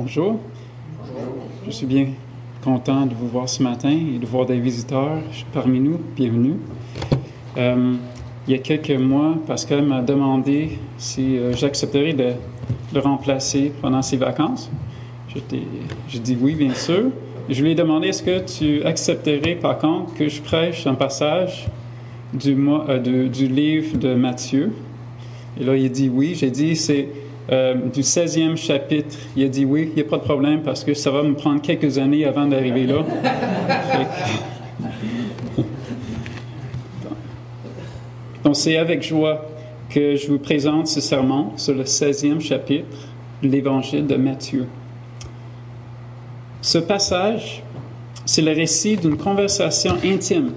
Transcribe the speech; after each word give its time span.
Bonjour. 0.00 0.38
Je 1.66 1.72
suis 1.72 1.84
bien 1.84 2.06
content 2.62 3.04
de 3.04 3.14
vous 3.14 3.26
voir 3.26 3.48
ce 3.48 3.60
matin 3.64 3.90
et 3.90 4.20
de 4.20 4.26
voir 4.26 4.46
des 4.46 4.60
visiteurs 4.60 5.18
parmi 5.52 5.80
nous. 5.80 5.98
Bienvenue. 6.14 6.54
Euh, 7.56 7.94
il 8.46 8.52
y 8.52 8.54
a 8.54 8.58
quelques 8.58 8.92
mois, 8.92 9.34
Pascal 9.44 9.82
m'a 9.82 10.00
demandé 10.00 10.78
si 10.98 11.36
euh, 11.36 11.52
j'accepterais 11.52 12.12
de 12.12 12.34
le 12.94 13.00
remplacer 13.00 13.72
pendant 13.82 14.00
ses 14.00 14.18
vacances. 14.18 14.70
J'ai 15.34 16.20
dit 16.20 16.38
oui, 16.40 16.54
bien 16.54 16.74
sûr. 16.74 17.06
Je 17.48 17.60
lui 17.60 17.72
ai 17.72 17.74
demandé 17.74 18.06
est-ce 18.06 18.22
que 18.22 18.38
tu 18.46 18.84
accepterais 18.84 19.56
par 19.56 19.78
contre 19.78 20.14
que 20.14 20.28
je 20.28 20.40
prêche 20.40 20.86
un 20.86 20.94
passage 20.94 21.66
du, 22.32 22.56
euh, 22.56 23.28
du 23.28 23.48
livre 23.48 23.98
de 23.98 24.14
Matthieu? 24.14 24.70
Et 25.60 25.64
là, 25.64 25.74
il 25.74 25.90
dit 25.90 26.08
oui. 26.08 26.36
J'ai 26.36 26.52
dit 26.52 26.76
c'est 26.76 27.08
euh, 27.50 27.74
du 27.74 28.02
16e 28.02 28.56
chapitre. 28.56 29.16
Il 29.34 29.44
a 29.44 29.48
dit 29.48 29.64
oui, 29.64 29.88
il 29.90 29.94
n'y 29.94 30.02
a 30.02 30.04
pas 30.04 30.18
de 30.18 30.22
problème 30.22 30.60
parce 30.62 30.84
que 30.84 30.92
ça 30.92 31.10
va 31.10 31.22
me 31.22 31.34
prendre 31.34 31.62
quelques 31.62 31.96
années 31.96 32.26
avant 32.26 32.46
d'arriver 32.46 32.86
là. 32.86 32.98
Donc, 38.44 38.54
c'est 38.54 38.76
avec 38.76 39.02
joie 39.02 39.46
que 39.90 40.14
je 40.14 40.28
vous 40.28 40.38
présente 40.38 40.88
ce 40.88 41.00
sermon 41.00 41.52
sur 41.56 41.74
le 41.74 41.84
16e 41.84 42.40
chapitre 42.40 43.08
de 43.42 43.48
l'Évangile 43.48 44.06
de 44.06 44.16
Matthieu. 44.16 44.66
Ce 46.60 46.78
passage, 46.78 47.62
c'est 48.26 48.42
le 48.42 48.52
récit 48.52 48.96
d'une 48.96 49.16
conversation 49.16 49.94
intime 50.04 50.52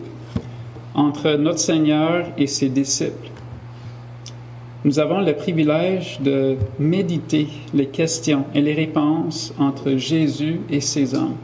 entre 0.93 1.35
notre 1.35 1.59
Seigneur 1.59 2.25
et 2.37 2.47
ses 2.47 2.67
disciples 2.67 3.30
nous 4.83 4.97
avons 4.97 5.21
le 5.21 5.33
privilège 5.33 6.19
de 6.21 6.57
méditer 6.79 7.47
les 7.73 7.85
questions 7.85 8.45
et 8.55 8.61
les 8.61 8.73
réponses 8.73 9.53
entre 9.59 9.95
Jésus 9.95 10.61
et 10.71 10.81
ses 10.81 11.13
hommes. 11.13 11.35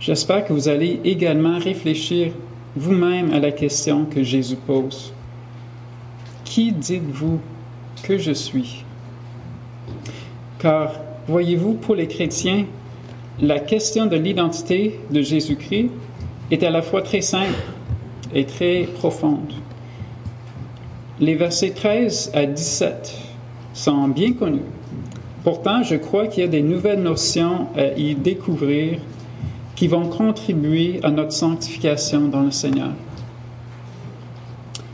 J'espère 0.00 0.44
que 0.44 0.52
vous 0.52 0.68
allez 0.68 1.00
également 1.04 1.58
réfléchir 1.58 2.32
vous-même 2.74 3.32
à 3.32 3.38
la 3.38 3.52
question 3.52 4.06
que 4.06 4.22
Jésus 4.22 4.56
pose. 4.56 5.12
Qui 6.44 6.72
dites-vous 6.72 7.38
que 8.02 8.18
je 8.18 8.32
suis? 8.32 8.84
Car, 10.58 10.92
voyez-vous, 11.28 11.74
pour 11.74 11.94
les 11.94 12.08
chrétiens, 12.08 12.64
la 13.40 13.60
question 13.60 14.06
de 14.06 14.16
l'identité 14.16 14.98
de 15.10 15.22
Jésus-Christ 15.22 15.90
est 16.50 16.62
à 16.64 16.70
la 16.70 16.82
fois 16.82 17.02
très 17.02 17.20
simple 17.20 17.54
et 18.34 18.44
très 18.44 18.88
profonde. 18.94 19.52
Les 21.20 21.34
versets 21.34 21.70
13 21.70 22.30
à 22.32 22.46
17 22.46 23.12
sont 23.74 24.06
bien 24.06 24.34
connus. 24.34 24.62
Pourtant, 25.42 25.82
je 25.82 25.96
crois 25.96 26.28
qu'il 26.28 26.44
y 26.44 26.46
a 26.46 26.50
des 26.50 26.62
nouvelles 26.62 27.02
notions 27.02 27.68
à 27.76 27.86
y 27.96 28.14
découvrir 28.14 29.00
qui 29.74 29.88
vont 29.88 30.08
contribuer 30.08 31.00
à 31.02 31.10
notre 31.10 31.32
sanctification 31.32 32.28
dans 32.28 32.42
le 32.42 32.52
Seigneur. 32.52 32.90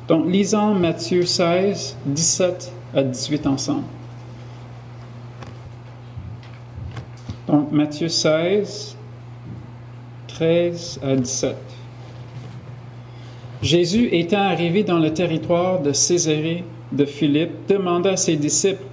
Donc, 0.09 0.27
lisons 0.27 0.75
Matthieu 0.75 1.27
16, 1.27 1.97
17 2.07 2.73
à 2.95 3.03
18 3.03 3.47
ensemble. 3.47 3.85
Donc, 7.47 7.71
Matthieu 7.71 8.09
16, 8.09 8.97
13 10.29 11.01
à 11.03 11.17
17. 11.17 11.57
Jésus, 13.65 14.11
étant 14.13 14.43
arrivé 14.43 14.85
dans 14.85 14.99
le 14.99 15.15
territoire 15.15 15.81
de 15.81 15.95
Césarée 15.95 16.65
de 16.93 17.07
Philippe, 17.07 17.67
demanda 17.67 18.11
à 18.11 18.17
ses 18.19 18.37
disciples, 18.37 18.85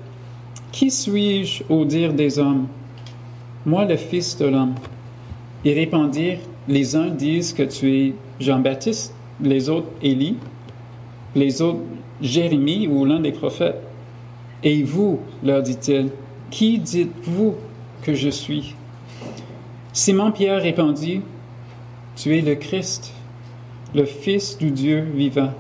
Qui 0.72 0.89
suis-je 0.89 1.61
au 1.67 1.83
dire 1.83 2.13
des 2.13 2.39
hommes? 2.39 2.67
Moi, 3.66 3.83
le 3.83 3.97
Fils 3.97 4.38
de 4.38 4.45
l'homme. 4.45 4.75
Ils 5.66 5.73
répondirent, 5.73 6.39
Les 6.69 6.95
uns 6.95 7.09
disent 7.09 7.52
que 7.52 7.63
tu 7.63 7.94
es 7.94 8.13
Jean-Baptiste, 8.39 9.13
les 9.41 9.67
autres 9.67 9.89
Élie, 10.01 10.38
les 11.35 11.62
autres 11.62 11.81
Jérémie 12.22 12.88
ou 12.88 13.03
l'un 13.03 13.19
des 13.19 13.34
prophètes. 13.34 13.81
Et 14.63 14.84
vous, 14.84 15.19
leur 15.44 15.63
dit-il, 15.63 16.12
qui 16.50 16.79
dites-vous 16.79 17.56
que 18.03 18.13
je 18.13 18.29
suis 18.29 18.74
Simon-Pierre 19.91 20.62
répondit, 20.62 21.19
Tu 22.16 22.38
es 22.38 22.41
le 22.41 22.56
Christ 22.56 23.13
le 23.94 24.06
Fils 24.06 24.57
du 24.57 24.72
Dieu 24.72 25.06
vivant. 25.13 25.53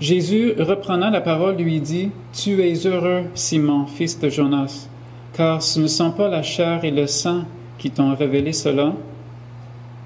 Jésus, 0.00 0.54
reprenant 0.58 1.10
la 1.10 1.20
parole, 1.20 1.56
lui 1.56 1.80
dit, 1.80 2.10
Tu 2.32 2.60
es 2.62 2.86
heureux, 2.86 3.24
Simon, 3.34 3.86
fils 3.86 4.18
de 4.18 4.28
Jonas, 4.28 4.88
car 5.32 5.62
ce 5.62 5.78
ne 5.78 5.86
sont 5.86 6.10
pas 6.10 6.28
la 6.28 6.42
chair 6.42 6.84
et 6.84 6.90
le 6.90 7.06
sang 7.06 7.44
qui 7.78 7.90
t'ont 7.90 8.14
révélé 8.14 8.52
cela, 8.52 8.94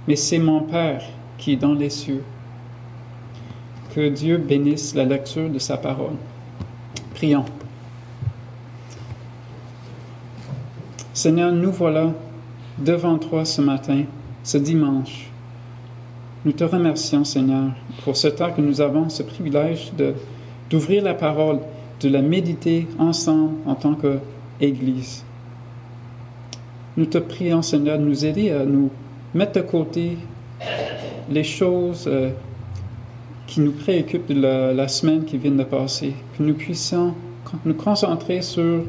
mais 0.06 0.16
c'est 0.16 0.38
mon 0.38 0.60
Père 0.60 1.02
qui 1.38 1.52
est 1.52 1.56
dans 1.56 1.72
les 1.72 1.90
cieux. 1.90 2.22
Que 3.94 4.08
Dieu 4.08 4.36
bénisse 4.36 4.94
la 4.94 5.04
lecture 5.04 5.48
de 5.48 5.58
sa 5.58 5.78
parole. 5.78 6.16
Prions. 7.14 7.46
Seigneur, 11.14 11.52
nous 11.52 11.72
voilà 11.72 12.12
devant 12.76 13.16
toi 13.16 13.46
ce 13.46 13.62
matin, 13.62 14.02
ce 14.42 14.58
dimanche. 14.58 15.30
Nous 16.46 16.52
te 16.52 16.62
remercions, 16.62 17.24
Seigneur, 17.24 17.72
pour 18.04 18.16
ce 18.16 18.28
temps 18.28 18.52
que 18.52 18.60
nous 18.60 18.80
avons, 18.80 19.08
ce 19.08 19.24
privilège 19.24 19.92
de, 19.98 20.14
d'ouvrir 20.70 21.02
la 21.02 21.12
parole, 21.12 21.58
de 22.00 22.08
la 22.08 22.22
méditer 22.22 22.86
ensemble 23.00 23.54
en 23.66 23.74
tant 23.74 23.96
qu'Église. 23.96 25.24
Nous 26.96 27.06
te 27.06 27.18
prions, 27.18 27.62
Seigneur, 27.62 27.98
de 27.98 28.04
nous 28.04 28.24
aider 28.24 28.52
à 28.52 28.64
nous 28.64 28.90
mettre 29.34 29.54
de 29.54 29.62
côté 29.62 30.18
les 31.28 31.42
choses 31.42 32.04
euh, 32.06 32.30
qui 33.48 33.60
nous 33.60 33.72
préoccupent 33.72 34.28
de 34.28 34.40
la, 34.40 34.72
la, 34.72 34.86
semaine 34.86 35.24
qui 35.24 35.38
vient 35.38 35.50
de 35.50 35.64
passer, 35.64 36.14
que 36.38 36.44
nous 36.44 36.54
puissions 36.54 37.12
nous 37.64 37.74
concentrer 37.74 38.40
sur 38.40 38.84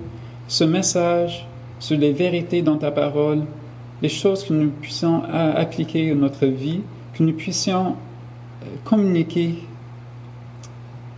ce 0.47 0.63
message, 0.63 1.47
sur 1.79 1.97
les 1.97 2.13
vérités 2.13 2.61
dans 2.61 2.77
ta 2.77 2.91
parole, 2.91 3.45
les 4.03 4.09
choses 4.09 4.43
que 4.43 4.53
nous 4.53 4.69
puissions 4.69 5.23
appliquer 5.23 6.11
à 6.11 6.13
notre 6.13 6.45
vie 6.45 6.81
que 7.17 7.23
nous 7.23 7.33
puissions 7.33 7.95
euh, 8.63 8.65
communiquer 8.83 9.55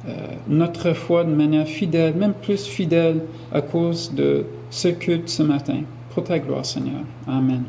euh, 0.08 0.12
notre 0.48 0.94
foi 0.94 1.26
de 1.26 1.34
manière 1.34 1.68
fidèle, 1.68 2.16
même 2.16 2.34
plus 2.34 2.66
fidèle 2.66 3.26
à 3.52 3.62
cause 3.62 4.14
de 4.14 4.46
ce 4.70 4.88
culte 4.88 5.28
ce 5.28 5.44
matin. 5.44 5.82
Pour 6.14 6.24
ta 6.24 6.40
gloire, 6.40 6.66
Seigneur. 6.66 7.02
Amen. 7.28 7.64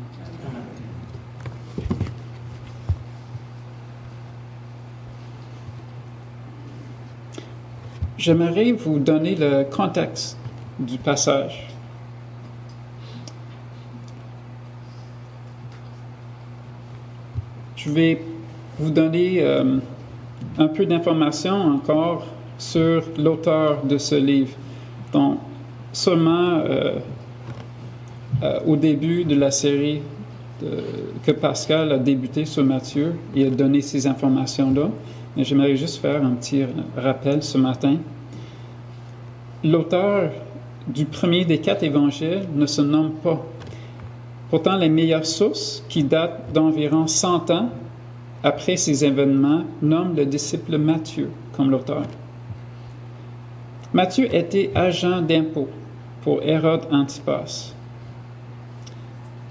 J'aimerais 8.17 8.71
vous 8.71 8.99
donner 8.99 9.35
le 9.35 9.63
contexte 9.63 10.37
du 10.79 10.97
passage. 10.97 11.70
Je 17.83 17.89
vais 17.89 18.21
vous 18.77 18.91
donner 18.91 19.41
euh, 19.41 19.77
un 20.59 20.67
peu 20.67 20.85
d'informations 20.85 21.55
encore 21.55 22.27
sur 22.59 23.03
l'auteur 23.17 23.83
de 23.83 23.97
ce 23.97 24.13
livre. 24.13 24.51
Donc, 25.11 25.39
seulement 25.91 26.59
euh, 26.59 26.99
euh, 28.43 28.59
au 28.67 28.75
début 28.75 29.23
de 29.23 29.35
la 29.35 29.49
série 29.49 30.01
que 31.25 31.31
Pascal 31.31 31.91
a 31.91 31.97
débuté 31.97 32.45
sur 32.45 32.63
Matthieu, 32.63 33.15
il 33.35 33.47
a 33.47 33.49
donné 33.49 33.81
ces 33.81 34.05
informations-là. 34.05 34.91
Mais 35.35 35.43
j'aimerais 35.43 35.75
juste 35.75 35.99
faire 35.99 36.23
un 36.23 36.35
petit 36.35 36.63
rappel 36.95 37.41
ce 37.41 37.57
matin. 37.57 37.95
L'auteur 39.63 40.29
du 40.87 41.05
premier 41.05 41.45
des 41.45 41.57
quatre 41.57 41.81
évangiles 41.81 42.43
ne 42.55 42.67
se 42.67 42.83
nomme 42.83 43.13
pas 43.23 43.43
Pourtant, 44.51 44.75
les 44.75 44.89
meilleures 44.89 45.25
sources, 45.25 45.81
qui 45.87 46.03
datent 46.03 46.51
d'environ 46.53 47.07
100 47.07 47.49
ans 47.51 47.69
après 48.43 48.75
ces 48.75 49.05
événements, 49.05 49.63
nomment 49.81 50.13
le 50.13 50.25
disciple 50.25 50.77
Matthieu 50.77 51.29
comme 51.55 51.71
l'auteur. 51.71 52.03
Matthieu 53.93 54.27
était 54.35 54.69
agent 54.75 55.21
d'impôt 55.21 55.69
pour 56.21 56.43
Hérode 56.43 56.85
Antipas. 56.91 57.73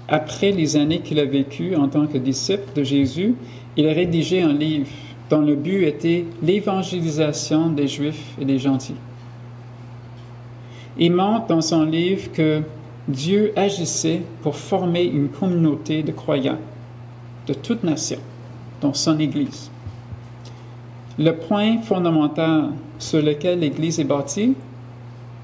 Après 0.07 0.51
les 0.51 0.75
années 0.75 0.99
qu'il 0.99 1.19
a 1.19 1.25
vécues 1.25 1.75
en 1.75 1.87
tant 1.87 2.05
que 2.05 2.19
disciple 2.19 2.71
de 2.75 2.83
Jésus, 2.83 3.33
il 3.75 3.87
a 3.87 3.93
rédigé 3.93 4.43
un 4.43 4.53
livre 4.53 4.89
dont 5.31 5.41
le 5.41 5.55
but 5.55 5.83
était 5.83 6.25
l'évangélisation 6.43 7.71
des 7.71 7.87
Juifs 7.87 8.35
et 8.39 8.45
des 8.45 8.59
gentils. 8.59 8.95
Il 10.99 11.13
montre 11.13 11.47
dans 11.47 11.61
son 11.61 11.85
livre 11.85 12.31
que 12.33 12.61
Dieu 13.07 13.51
agissait 13.55 14.21
pour 14.41 14.55
former 14.55 15.03
une 15.03 15.29
communauté 15.29 16.03
de 16.03 16.11
croyants 16.11 16.59
de 17.47 17.53
toute 17.53 17.83
nation, 17.83 18.19
dont 18.81 18.93
son 18.93 19.19
Église. 19.19 19.71
Le 21.17 21.31
point 21.35 21.81
fondamental 21.81 22.69
sur 22.99 23.21
lequel 23.21 23.59
l'Église 23.59 23.99
est 23.99 24.05
bâtie, 24.05 24.55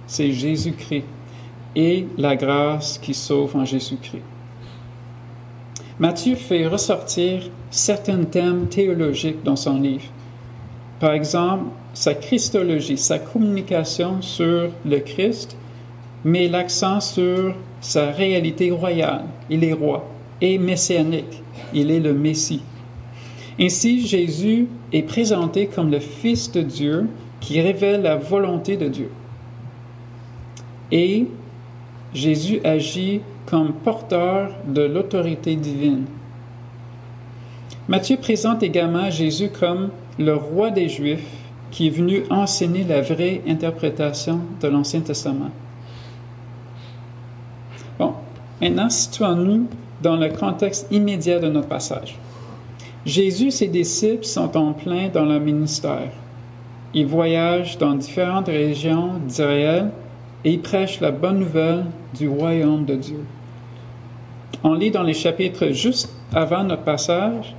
c'est 0.06 0.32
Jésus-Christ. 0.32 1.06
et 1.76 2.08
la 2.18 2.36
grâce 2.36 2.98
qui 2.98 3.14
sauve 3.14 3.56
en 3.56 3.64
Jésus-Christ. 3.64 4.24
Matthieu 6.00 6.34
fait 6.36 6.66
ressortir 6.66 7.52
certains 7.70 8.24
thèmes 8.24 8.68
théologiques 8.68 9.44
dans 9.44 9.56
son 9.56 9.80
livre. 9.80 10.06
Par 11.00 11.12
exemple, 11.12 11.66
sa 11.94 12.16
Christologie, 12.16 12.98
sa 12.98 13.20
communication 13.20 14.24
sur 14.24 14.70
le 14.86 15.00
Christ, 15.00 15.56
met 16.24 16.48
l'accent 16.48 17.00
sur 17.00 17.54
sa 17.82 18.12
réalité 18.12 18.72
royale, 18.72 19.26
il 19.50 19.64
est 19.64 19.74
roi, 19.74 20.08
et 20.42 20.58
messianique, 20.58 21.42
il 21.74 21.92
est 21.92 22.00
le 22.00 22.14
Messie. 22.14 22.62
Ainsi, 23.60 24.06
Jésus 24.06 24.68
est 24.94 25.04
présenté 25.04 25.68
comme 25.68 25.92
le 25.92 26.00
Fils 26.00 26.52
de 26.52 26.62
Dieu 26.62 27.08
qui 27.40 27.60
révèle 27.62 28.02
la 28.02 28.16
volonté 28.16 28.78
de 28.78 28.88
Dieu. 28.88 29.10
Et 30.92 31.28
Jésus 32.14 32.60
agit 32.64 33.22
comme 33.46 33.74
porteur 33.74 34.52
de 34.68 34.82
l'autorité 34.82 35.56
divine. 35.56 36.06
Matthieu 37.88 38.18
présente 38.18 38.64
également 38.64 39.10
Jésus 39.10 39.50
comme 39.50 39.90
le 40.20 40.36
roi 40.36 40.72
des 40.72 40.90
Juifs 40.90 41.26
qui 41.72 41.88
est 41.88 41.92
venu 41.92 42.24
enseigner 42.30 42.84
la 42.84 43.02
vraie 43.02 43.42
interprétation 43.48 44.40
de 44.62 44.68
l'Ancien 44.68 45.02
Testament. 45.02 45.52
Maintenant 48.62 48.90
situons-nous 48.90 49.68
dans 50.02 50.16
le 50.16 50.30
contexte 50.30 50.88
immédiat 50.92 51.40
de 51.40 51.48
notre 51.48 51.68
passage. 51.68 52.18
Jésus 53.06 53.48
et 53.48 53.52
ses 53.52 53.68
disciples 53.68 54.26
sont 54.26 54.58
en 54.58 54.74
plein 54.74 55.10
dans 55.10 55.26
leur 55.26 55.40
ministère. 55.40 56.12
Ils 56.94 57.06
voyagent 57.06 57.78
dans 57.78 57.94
différentes 57.94 58.48
régions 58.48 59.14
d'Israël 59.26 59.92
et 60.44 60.52
ils 60.52 60.62
prêchent 60.62 61.00
la 61.00 61.12
bonne 61.12 61.40
nouvelle 61.40 61.86
du 62.18 62.28
royaume 62.28 62.86
de 62.86 62.96
Dieu. 62.96 63.24
On 64.64 64.74
lit 64.74 64.92
dans 64.92 65.04
les 65.04 65.14
chapitres 65.14 65.68
juste 65.68 66.12
avant 66.34 66.64
notre 66.64 66.84
passage 66.84 67.56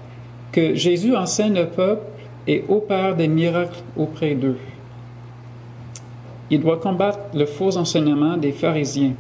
que 0.51 0.75
Jésus 0.75 1.15
enseigne 1.15 1.55
le 1.55 1.67
peuple 1.67 2.07
et 2.47 2.65
opère 2.69 3.15
des 3.15 3.29
miracles 3.29 3.83
auprès 3.97 4.35
d'eux. 4.35 4.59
Il 6.51 6.61
doit 6.61 6.79
combattre 6.79 7.21
le 7.35 7.45
faux 7.47 7.77
enseignement 7.77 8.37
des 8.37 8.53
pharisiens. 8.53 9.13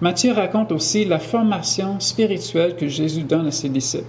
Matthieu 0.00 0.32
raconte 0.32 0.72
aussi 0.72 1.04
la 1.04 1.18
formation 1.18 2.00
spirituelle 2.00 2.74
que 2.74 2.88
Jésus 2.88 3.22
donne 3.22 3.48
à 3.48 3.50
ses 3.50 3.68
disciples. 3.68 4.04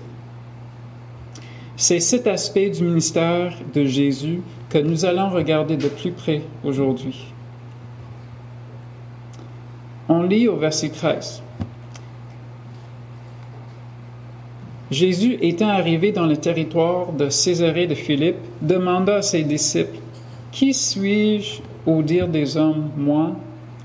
C'est 1.75 1.99
cet 1.99 2.27
aspect 2.27 2.69
du 2.69 2.83
ministère 2.83 3.57
de 3.73 3.85
Jésus 3.85 4.41
que 4.69 4.77
nous 4.77 5.03
allons 5.03 5.29
regarder 5.29 5.75
de 5.75 5.89
plus 5.89 6.11
près 6.11 6.43
aujourd'hui. 6.63 7.25
On 10.07 10.23
lit 10.23 10.47
au 10.47 10.55
verset 10.55 10.89
13. 10.89 11.41
Jésus, 14.91 15.37
étant 15.41 15.69
arrivé 15.69 16.11
dans 16.11 16.25
le 16.25 16.37
territoire 16.37 17.13
de 17.13 17.29
Césarée 17.29 17.87
de 17.87 17.95
Philippe, 17.95 18.35
demanda 18.61 19.17
à 19.17 19.21
ses 19.21 19.43
disciples, 19.43 19.99
Qui 20.51 20.73
suis-je 20.73 21.61
au 21.85 22.01
dire 22.01 22.27
des 22.27 22.57
hommes, 22.57 22.91
moi, 22.97 23.31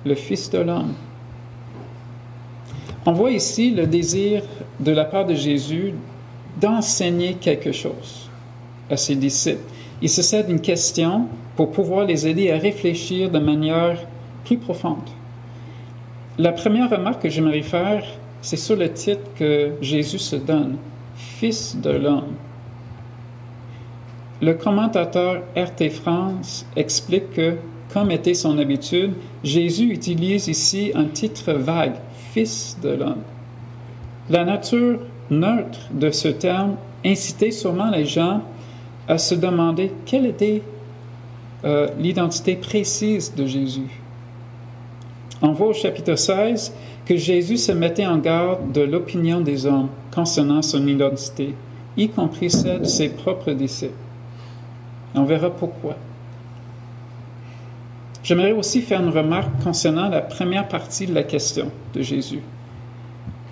le 0.05 0.17
Fils 0.17 0.51
de 0.51 0.59
l'homme? 0.59 0.95
On 3.09 3.13
voit 3.13 3.31
ici 3.31 3.71
le 3.71 3.87
désir 3.87 4.43
de 4.81 4.91
la 4.91 5.05
part 5.05 5.25
de 5.25 5.35
Jésus 5.35 5.95
d'enseigner 6.61 7.35
quelque 7.35 7.71
chose 7.71 8.29
à 8.91 8.97
ses 8.97 9.15
disciples. 9.15 9.63
Il 10.03 10.11
se 10.11 10.23
sert 10.23 10.45
d'une 10.45 10.61
question 10.61 11.29
pour 11.55 11.71
pouvoir 11.71 12.05
les 12.05 12.27
aider 12.27 12.51
à 12.51 12.59
réfléchir 12.59 13.31
de 13.31 13.39
manière 13.39 13.99
plus 14.45 14.59
profonde. 14.59 15.09
La 16.37 16.51
première 16.51 16.91
remarque 16.91 17.23
que 17.23 17.29
j'aimerais 17.29 17.63
faire, 17.63 18.05
c'est 18.43 18.57
sur 18.57 18.75
le 18.75 18.93
titre 18.93 19.23
que 19.37 19.73
Jésus 19.81 20.19
se 20.19 20.37
donne, 20.37 20.77
Fils 21.17 21.77
de 21.81 21.91
l'homme. 21.91 22.35
Le 24.43 24.53
commentateur 24.53 25.43
RT 25.57 25.91
France 25.91 26.67
explique 26.77 27.31
que, 27.31 27.55
comme 27.95 28.11
était 28.11 28.35
son 28.35 28.59
habitude, 28.59 29.13
Jésus 29.43 29.91
utilise 29.91 30.49
ici 30.49 30.93
un 30.95 31.07
titre 31.07 31.53
vague, 31.53 31.95
Fils 32.37 32.77
de 32.83 32.91
l'homme. 32.91 33.23
La 34.29 34.45
nature 34.45 34.99
neutre 35.31 35.89
de 35.91 36.11
ce 36.11 36.29
terme 36.29 36.77
incitait 37.03 37.51
sûrement 37.51 37.91
les 37.91 38.05
gens 38.05 38.43
à 39.09 39.17
se 39.17 39.35
demander 39.35 39.91
quelle 40.05 40.27
était 40.27 40.61
euh, 41.65 41.89
l'identité 41.99 42.57
précise 42.57 43.35
de 43.35 43.47
Jésus. 43.47 44.03
On 45.41 45.53
voit 45.53 45.69
au 45.69 45.73
chapitre 45.73 46.15
16 46.15 46.75
que 47.07 47.17
Jésus 47.17 47.57
se 47.57 47.73
mettait 47.73 48.07
en 48.07 48.19
garde 48.19 48.71
de 48.71 48.83
l'opinion 48.83 49.41
des 49.41 49.65
hommes 49.65 49.89
concernant 50.15 50.61
son 50.61 50.87
identité, 50.87 51.55
y 51.97 52.11
compris 52.11 52.51
celle 52.51 52.81
de 52.81 52.85
ses 52.85 53.09
propres 53.09 53.53
disciples. 53.53 53.95
On 55.15 55.25
verra 55.25 55.49
pourquoi. 55.49 55.97
J'aimerais 58.27 58.51
aussi 58.51 58.83
faire 58.83 59.01
une 59.01 59.11
remarque 59.11 59.63
concernant 59.63 60.09
la 60.09 60.21
première 60.21 60.67
partie 60.67 61.07
de 61.07 61.15
la 61.15 61.23
question 61.23 61.71
de 61.95 62.03
Jésus. 62.03 62.41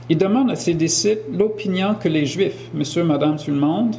Il 0.09 0.19
demande 0.19 0.51
à 0.51 0.57
ses 0.57 0.75
disciples 0.75 1.31
l'opinion 1.33 1.95
que 1.95 2.09
les 2.09 2.27
Juifs, 2.27 2.71
monsieur, 2.75 3.05
madame, 3.05 3.37
tout 3.37 3.53
le 3.53 3.57
monde, 3.57 3.95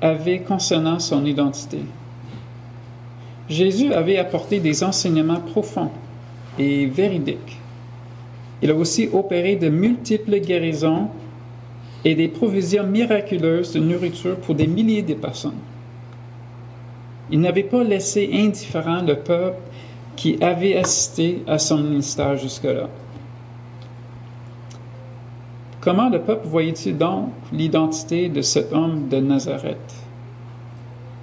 avaient 0.00 0.40
concernant 0.40 0.98
son 0.98 1.24
identité. 1.24 1.78
Jésus 3.48 3.92
avait 3.92 4.18
apporté 4.18 4.58
des 4.58 4.82
enseignements 4.82 5.38
profonds 5.38 5.92
et 6.58 6.86
véridiques. 6.86 7.60
Il 8.62 8.72
a 8.72 8.74
aussi 8.74 9.08
opéré 9.12 9.54
de 9.54 9.68
multiples 9.68 10.40
guérisons 10.40 11.06
et 12.04 12.16
des 12.16 12.26
provisions 12.26 12.84
miraculeuses 12.84 13.74
de 13.74 13.78
nourriture 13.78 14.38
pour 14.38 14.56
des 14.56 14.66
milliers 14.66 15.02
de 15.02 15.14
personnes. 15.14 15.52
Il 17.30 17.40
n'avait 17.40 17.62
pas 17.62 17.84
laissé 17.84 18.28
indifférent 18.32 19.02
le 19.02 19.14
peuple 19.14 19.60
qui 20.16 20.42
avait 20.42 20.76
assisté 20.76 21.42
à 21.46 21.58
son 21.58 21.78
ministère 21.78 22.36
jusque-là. 22.36 22.88
Comment 25.80 26.08
le 26.08 26.20
peuple 26.20 26.46
voyait-il 26.46 26.96
donc 26.96 27.30
l'identité 27.52 28.28
de 28.28 28.40
cet 28.40 28.72
homme 28.72 29.08
de 29.08 29.18
Nazareth? 29.18 29.94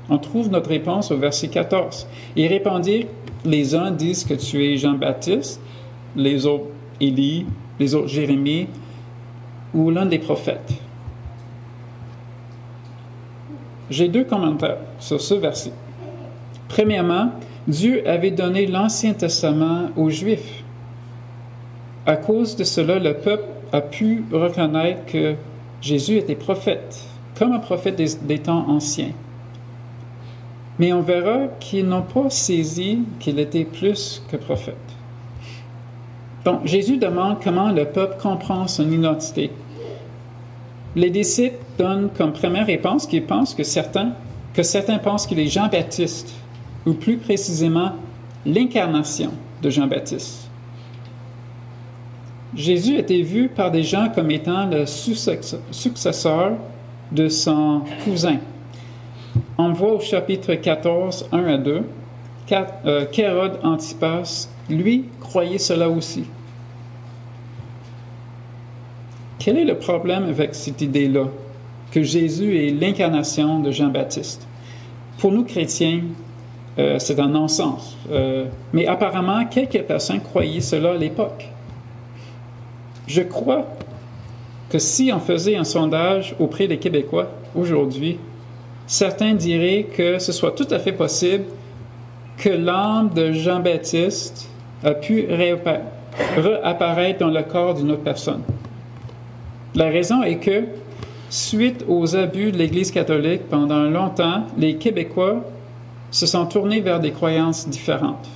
On 0.09 0.17
trouve 0.17 0.49
notre 0.49 0.69
réponse 0.69 1.09
au 1.09 1.17
verset 1.17 1.47
14. 1.47 2.07
Ils 2.35 2.47
répondirent, 2.47 3.07
les 3.43 3.73
uns 3.73 3.91
disent 3.91 4.23
que 4.23 4.33
tu 4.33 4.63
es 4.63 4.77
Jean-Baptiste, 4.77 5.59
les 6.15 6.45
autres 6.45 6.65
Élie, 6.99 7.45
les 7.79 7.95
autres 7.95 8.09
Jérémie, 8.09 8.67
ou 9.73 9.89
l'un 9.89 10.05
des 10.05 10.19
prophètes. 10.19 10.73
J'ai 13.89 14.09
deux 14.09 14.25
commentaires 14.25 14.77
sur 14.99 15.19
ce 15.19 15.33
verset. 15.33 15.71
Premièrement, 16.67 17.31
Dieu 17.67 18.07
avait 18.07 18.31
donné 18.31 18.65
l'Ancien 18.65 19.13
Testament 19.13 19.89
aux 19.95 20.09
Juifs. 20.09 20.63
À 22.07 22.15
cause 22.15 22.55
de 22.55 22.63
cela, 22.63 22.97
le 22.97 23.13
peuple 23.13 23.43
a 23.71 23.81
pu 23.81 24.23
reconnaître 24.31 25.05
que 25.05 25.35
Jésus 25.79 26.17
était 26.17 26.35
prophète, 26.35 27.05
comme 27.37 27.51
un 27.51 27.59
prophète 27.59 27.95
des, 28.25 28.39
temps 28.39 28.67
anciens. 28.67 29.11
Mais 30.79 30.91
on 30.91 31.01
verra 31.01 31.47
qu'ils 31.59 31.87
n'ont 31.87 32.01
pas 32.01 32.31
saisi 32.31 32.99
qu'il 33.19 33.39
était 33.39 33.65
plus 33.65 34.23
que 34.29 34.37
prophète. 34.37 34.75
Donc, 36.43 36.65
Jésus 36.65 36.97
demande 36.97 37.37
comment 37.43 37.71
le 37.71 37.85
peuple 37.85 38.17
comprend 38.19 38.67
son 38.67 38.91
identité. 38.91 39.51
Les 40.95 41.11
disciples 41.11 41.63
donnent 41.77 42.09
comme 42.09 42.33
première 42.33 42.65
réponse 42.65 43.05
qu'ils 43.05 43.25
pensent 43.25 43.53
que 43.53 43.63
certains, 43.63 44.13
que 44.55 44.63
certains 44.63 44.97
pensent 44.97 45.27
qu'il 45.27 45.39
est 45.39 45.47
Jean-Baptiste, 45.47 46.33
ou 46.85 46.93
plus 46.93 47.17
précisément 47.17 47.93
l'incarnation 48.45 49.31
de 49.61 49.69
Jean-Baptiste. 49.69 50.49
Jésus 52.55 52.97
était 52.97 53.21
vu 53.21 53.47
par 53.47 53.71
des 53.71 53.83
gens 53.83 54.09
comme 54.13 54.29
étant 54.31 54.65
le 54.65 54.85
successeur 54.85 56.53
de 57.11 57.29
son 57.29 57.83
cousin. 58.03 58.37
On 59.57 59.71
voit 59.71 59.93
au 59.93 59.99
chapitre 59.99 60.55
14, 60.55 61.29
1 61.31 61.45
à 61.45 61.57
2, 61.57 61.83
qu'Hérode 63.11 63.59
Antipas, 63.63 64.49
lui, 64.69 65.05
croyait 65.21 65.57
cela 65.59 65.89
aussi. 65.89 66.25
Quel 69.39 69.57
est 69.57 69.65
le 69.65 69.77
problème 69.77 70.25
avec 70.25 70.53
cette 70.53 70.81
idée-là, 70.81 71.27
que 71.91 72.03
Jésus 72.03 72.57
est 72.57 72.71
l'incarnation 72.71 73.59
de 73.59 73.71
Jean-Baptiste? 73.71 74.45
Pour 75.17 75.31
nous 75.31 75.45
chrétiens, 75.45 76.01
euh, 76.81 76.99
c'est 76.99 77.19
un 77.19 77.27
non-sens. 77.27 77.95
Euh, 78.11 78.45
mais 78.73 78.87
apparemment, 78.87 79.45
quelques 79.45 79.83
personnes 79.83 80.21
croyaient 80.21 80.61
cela 80.61 80.93
à 80.93 80.97
l'époque. 80.97 81.47
Je 83.07 83.21
crois 83.21 83.65
que 84.69 84.79
si 84.79 85.11
on 85.13 85.19
faisait 85.19 85.55
un 85.55 85.63
sondage 85.63 86.35
auprès 86.39 86.67
des 86.67 86.77
Québécois 86.77 87.29
aujourd'hui, 87.55 88.17
certains 88.87 89.33
diraient 89.33 89.85
que 89.95 90.17
ce 90.17 90.31
soit 90.31 90.51
tout 90.51 90.67
à 90.71 90.79
fait 90.79 90.93
possible 90.93 91.43
que 92.37 92.49
l'âme 92.49 93.09
de 93.13 93.31
Jean-Baptiste 93.31 94.49
a 94.83 94.93
pu 94.93 95.27
réapparaître 95.29 97.19
dans 97.19 97.29
le 97.29 97.43
corps 97.43 97.75
d'une 97.75 97.91
autre 97.91 98.03
personne. 98.03 98.41
La 99.75 99.89
raison 99.89 100.23
est 100.23 100.37
que, 100.37 100.63
suite 101.29 101.85
aux 101.87 102.15
abus 102.15 102.51
de 102.51 102.57
l'Église 102.57 102.91
catholique 102.91 103.47
pendant 103.49 103.83
longtemps, 103.83 104.45
les 104.57 104.75
Québécois 104.75 105.43
se 106.11 106.25
sont 106.25 106.45
tournés 106.45 106.81
vers 106.81 106.99
des 106.99 107.11
croyances 107.11 107.67
différentes, 107.67 108.27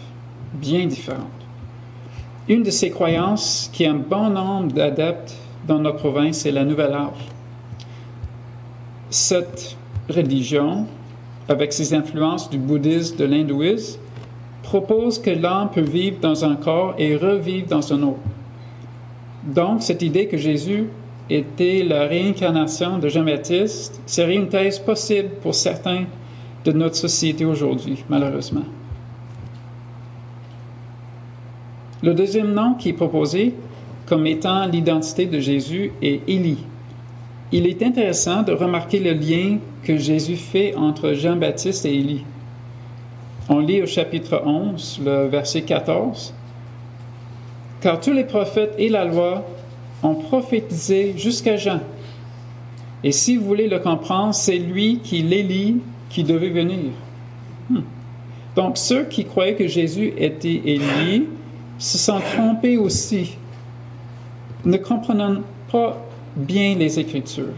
bien 0.53 0.85
différentes. 0.87 1.27
Une 2.47 2.63
de 2.63 2.71
ces 2.71 2.89
croyances 2.89 3.69
qui 3.73 3.85
a 3.85 3.91
un 3.91 3.95
bon 3.95 4.29
nombre 4.29 4.71
d'adeptes 4.71 5.35
dans 5.67 5.79
notre 5.79 5.97
province, 5.97 6.37
c'est 6.37 6.51
la 6.51 6.63
Nouvelle 6.63 6.93
Âge. 6.93 7.27
Cette 9.09 9.75
religion, 10.09 10.85
avec 11.49 11.73
ses 11.73 11.93
influences 11.93 12.49
du 12.49 12.57
bouddhisme, 12.57 13.17
de 13.17 13.25
l'hindouisme, 13.25 13.99
propose 14.63 15.19
que 15.19 15.31
l'âme 15.31 15.69
peut 15.71 15.81
vivre 15.81 16.17
dans 16.21 16.45
un 16.45 16.55
corps 16.55 16.95
et 16.97 17.15
revivre 17.15 17.67
dans 17.67 17.93
un 17.93 18.01
autre. 18.03 18.19
Donc, 19.43 19.83
cette 19.83 20.01
idée 20.01 20.27
que 20.27 20.37
Jésus 20.37 20.87
était 21.29 21.83
la 21.83 22.05
réincarnation 22.05 22.97
de 22.97 23.09
Jean-Baptiste 23.09 24.01
serait 24.05 24.35
une 24.35 24.49
thèse 24.49 24.79
possible 24.79 25.29
pour 25.41 25.53
certains 25.55 26.05
de 26.65 26.71
notre 26.71 26.95
société 26.95 27.45
aujourd'hui, 27.45 28.03
malheureusement. 28.09 28.63
Le 32.01 32.13
deuxième 32.13 32.53
nom 32.53 32.73
qui 32.73 32.89
est 32.89 32.93
proposé 32.93 33.53
comme 34.07 34.25
étant 34.27 34.65
l'identité 34.65 35.25
de 35.27 35.39
Jésus 35.39 35.91
est 36.01 36.21
Élie. 36.27 36.63
Il 37.51 37.67
est 37.67 37.81
intéressant 37.83 38.41
de 38.41 38.51
remarquer 38.51 38.99
le 38.99 39.13
lien 39.13 39.59
que 39.83 39.97
Jésus 39.97 40.35
fait 40.35 40.75
entre 40.75 41.13
Jean-Baptiste 41.13 41.85
et 41.85 41.93
Élie. 41.93 42.23
On 43.47 43.59
lit 43.59 43.81
au 43.81 43.85
chapitre 43.85 44.41
11, 44.45 45.01
le 45.05 45.27
verset 45.27 45.61
14. 45.61 46.33
Car 47.81 47.99
tous 47.99 48.11
les 48.11 48.23
prophètes 48.23 48.73
et 48.79 48.89
la 48.89 49.05
loi 49.05 49.45
ont 50.01 50.15
prophétisé 50.15 51.13
jusqu'à 51.15 51.55
Jean. 51.55 51.79
Et 53.03 53.11
si 53.11 53.37
vous 53.37 53.45
voulez 53.45 53.67
le 53.67 53.79
comprendre, 53.79 54.33
c'est 54.33 54.57
lui 54.57 54.99
qui 55.03 55.21
l'élit 55.21 55.77
qui 56.15 56.23
devait 56.23 56.49
venir. 56.49 56.93
Hmm. 57.69 57.81
Donc 58.55 58.77
ceux 58.77 59.03
qui 59.03 59.25
croyaient 59.25 59.55
que 59.55 59.67
Jésus 59.67 60.13
était 60.17 60.61
Élie 60.63 61.25
se 61.77 61.97
sont 61.97 62.21
trompés 62.21 62.77
aussi, 62.77 63.35
ne 64.63 64.77
comprenant 64.77 65.41
pas 65.69 66.01
bien 66.37 66.75
les 66.75 66.99
Écritures. 67.01 67.57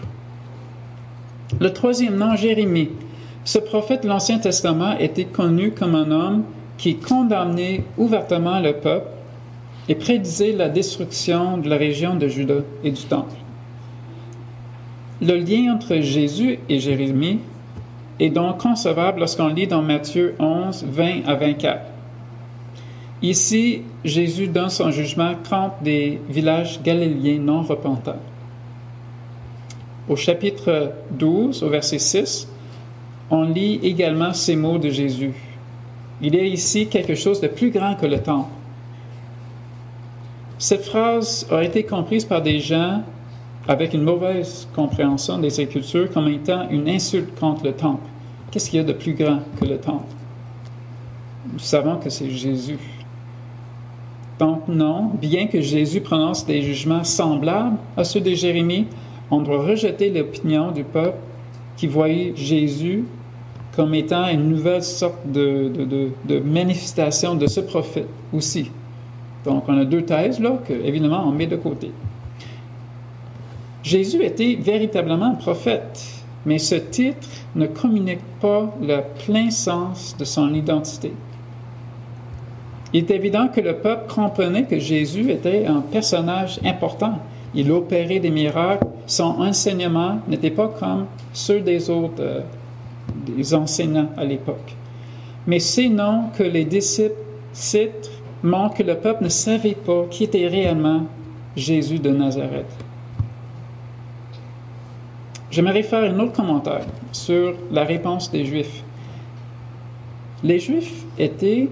Le 1.60 1.72
troisième 1.72 2.16
nom, 2.16 2.36
Jérémie. 2.36 2.90
Ce 3.46 3.60
prophète 3.60 4.02
de 4.02 4.08
l'Ancien 4.08 4.40
Testament 4.40 4.98
était 4.98 5.26
connu 5.26 5.70
comme 5.72 5.94
un 5.94 6.10
homme 6.10 6.44
qui 6.80 6.96
condamnait 6.96 7.84
ouvertement 7.96 8.60
le 8.60 8.74
peuple 8.74 9.10
et 9.88 9.94
prédisait 9.94 10.54
la 10.54 10.68
destruction 10.68 11.60
de 11.60 11.70
la 11.70 11.78
région 11.78 12.16
de 12.16 12.28
Juda 12.28 12.56
et 12.84 12.90
du 12.90 13.04
Temple. 13.04 13.36
Le 15.22 15.38
lien 15.38 15.76
entre 15.76 15.98
Jésus 15.98 16.58
et 16.68 16.80
Jérémie 16.80 17.40
est 18.20 18.30
donc 18.30 18.60
concevable 18.60 19.20
lorsqu'on 19.20 19.48
lit 19.48 19.68
dans 19.68 19.82
Matthieu 19.82 20.36
11, 20.40 20.86
20 20.86 21.28
à 21.28 21.36
24. 21.36 21.82
Ici, 23.22 23.82
Jésus 24.04 24.48
donne 24.48 24.70
son 24.70 24.92
jugement 24.92 25.34
contre 25.50 25.82
des 25.82 26.20
villages 26.30 26.82
galiléens 26.82 27.40
non 27.40 27.64
repentants. 27.64 28.22
Au 30.08 30.16
chapitre 30.16 30.94
12, 31.12 31.64
au 31.64 31.70
verset 31.70 32.00
6, 32.00 32.48
on 33.30 33.44
lit 33.44 33.80
également 33.84 34.34
ces 34.34 34.56
mots 34.56 34.78
de 34.78 34.90
Jésus. 34.90 35.34
Il 36.22 36.36
y 36.36 36.40
a 36.40 36.44
ici 36.44 36.88
quelque 36.88 37.16
chose 37.16 37.42
de 37.42 37.48
plus 37.48 37.72
grand 37.72 37.96
que 37.96 38.06
le 38.06 38.20
temple. 38.20 38.50
Cette 40.60 40.86
phrase 40.86 41.46
a 41.52 41.64
été 41.64 41.84
comprise 41.84 42.26
par 42.26 42.42
des 42.42 42.60
gens 42.60 43.04
avec 43.68 43.94
une 43.94 44.04
mauvaise 44.04 44.68
compréhension 44.74 45.40
des 45.40 45.60
Écritures 45.60 46.12
comme 46.12 46.28
étant 46.28 46.70
une 46.70 46.88
insulte 46.88 47.38
contre 47.38 47.66
le 47.66 47.74
temple. 47.74 48.08
Qu'est-ce 48.50 48.70
qu'il 48.70 48.78
y 48.78 48.82
a 48.82 48.86
de 48.86 48.94
plus 48.94 49.14
grand 49.14 49.40
que 49.60 49.66
le 49.66 49.78
temple? 49.78 50.06
Nous 51.52 51.60
savons 51.60 51.98
que 51.98 52.10
c'est 52.10 52.30
Jésus. 52.30 52.80
Donc 54.40 54.68
non, 54.68 55.12
bien 55.20 55.48
que 55.48 55.62
Jésus 55.62 56.02
prononce 56.02 56.46
des 56.46 56.62
jugements 56.62 57.04
semblables 57.04 57.78
à 57.96 58.04
ceux 58.04 58.22
de 58.22 58.34
Jérémie, 58.34 58.88
on 59.32 59.42
doit 59.42 59.64
rejeter 59.64 60.10
l'opinion 60.12 60.72
du 60.72 60.84
peuple 60.84 61.18
qui 61.76 61.88
voyait 61.88 62.34
Jésus 62.36 63.06
comme 63.76 63.94
étant 63.94 64.28
une 64.28 64.50
nouvelle 64.50 64.84
sorte 64.84 65.32
de, 65.32 65.72
de, 66.26 66.40
manifestation 66.40 67.36
de 67.36 67.48
ce 67.48 67.60
prophète 67.60 68.08
aussi. 68.34 68.72
Donc 69.46 69.66
on 69.68 69.78
a 69.78 69.86
deux 69.86 70.04
thèses 70.04 70.40
là 70.40 70.58
que 70.68 70.74
évidemment 70.74 71.24
on 71.28 71.32
met 71.32 71.48
de 71.48 71.58
côté. 71.58 71.92
Jésus 73.84 74.24
était 74.24 74.57
véritablement 74.60 75.36
prophète, 75.36 76.24
mais 76.46 76.60
ce 76.60 76.75
titre 76.75 77.27
ne 77.55 77.67
communique 77.67 78.24
pas 78.41 78.74
le 78.81 79.00
plein 79.25 79.50
sens 79.50 80.15
de 80.17 80.25
son 80.25 80.53
identité. 80.53 81.13
Il 82.93 83.03
est 83.03 83.12
évident 83.12 83.50
que 83.50 83.62
le 83.62 83.75
peuple 83.75 84.13
comprenait 84.13 84.63
que 84.63 84.79
Jésus 84.79 85.29
était 85.29 85.65
un 85.65 85.81
personnage 85.81 86.60
important. 86.63 87.19
Il 87.53 87.72
opérait 87.72 88.19
des 88.19 88.29
miracles. 88.29 88.88
Son 89.05 89.41
enseignement 89.41 90.19
n'était 90.27 90.51
pas 90.51 90.69
comme 90.69 91.05
ceux 91.34 91.60
des 91.60 91.89
autres 91.89 92.22
euh, 92.22 93.55
enseignants 93.55 94.10
à 94.15 94.24
l'époque. 94.24 94.75
Mais 95.48 95.60
ces 95.60 95.89
noms 95.89 96.29
que 96.38 96.43
les 96.43 96.65
disciples 96.65 97.15
citent 97.51 98.12
montrent 98.43 98.75
que 98.75 98.84
le 98.84 98.96
peuple 98.96 99.24
ne 99.25 99.29
savait 99.29 99.75
pas 99.75 100.05
qui 100.10 100.24
était 100.25 100.48
réellement 100.48 101.03
Jésus 101.55 102.00
de 102.00 102.10
Nazareth. 102.10 102.87
J'aimerais 105.58 105.82
faire 105.82 106.04
un 106.04 106.20
autre 106.20 106.34
commentaire 106.34 106.86
sur 107.12 107.56
la 107.72 107.84
réponse 107.84 108.30
des 108.30 108.46
Juifs. 108.46 108.84
Les 110.44 110.60
Juifs 110.60 111.04
étaient 111.18 111.68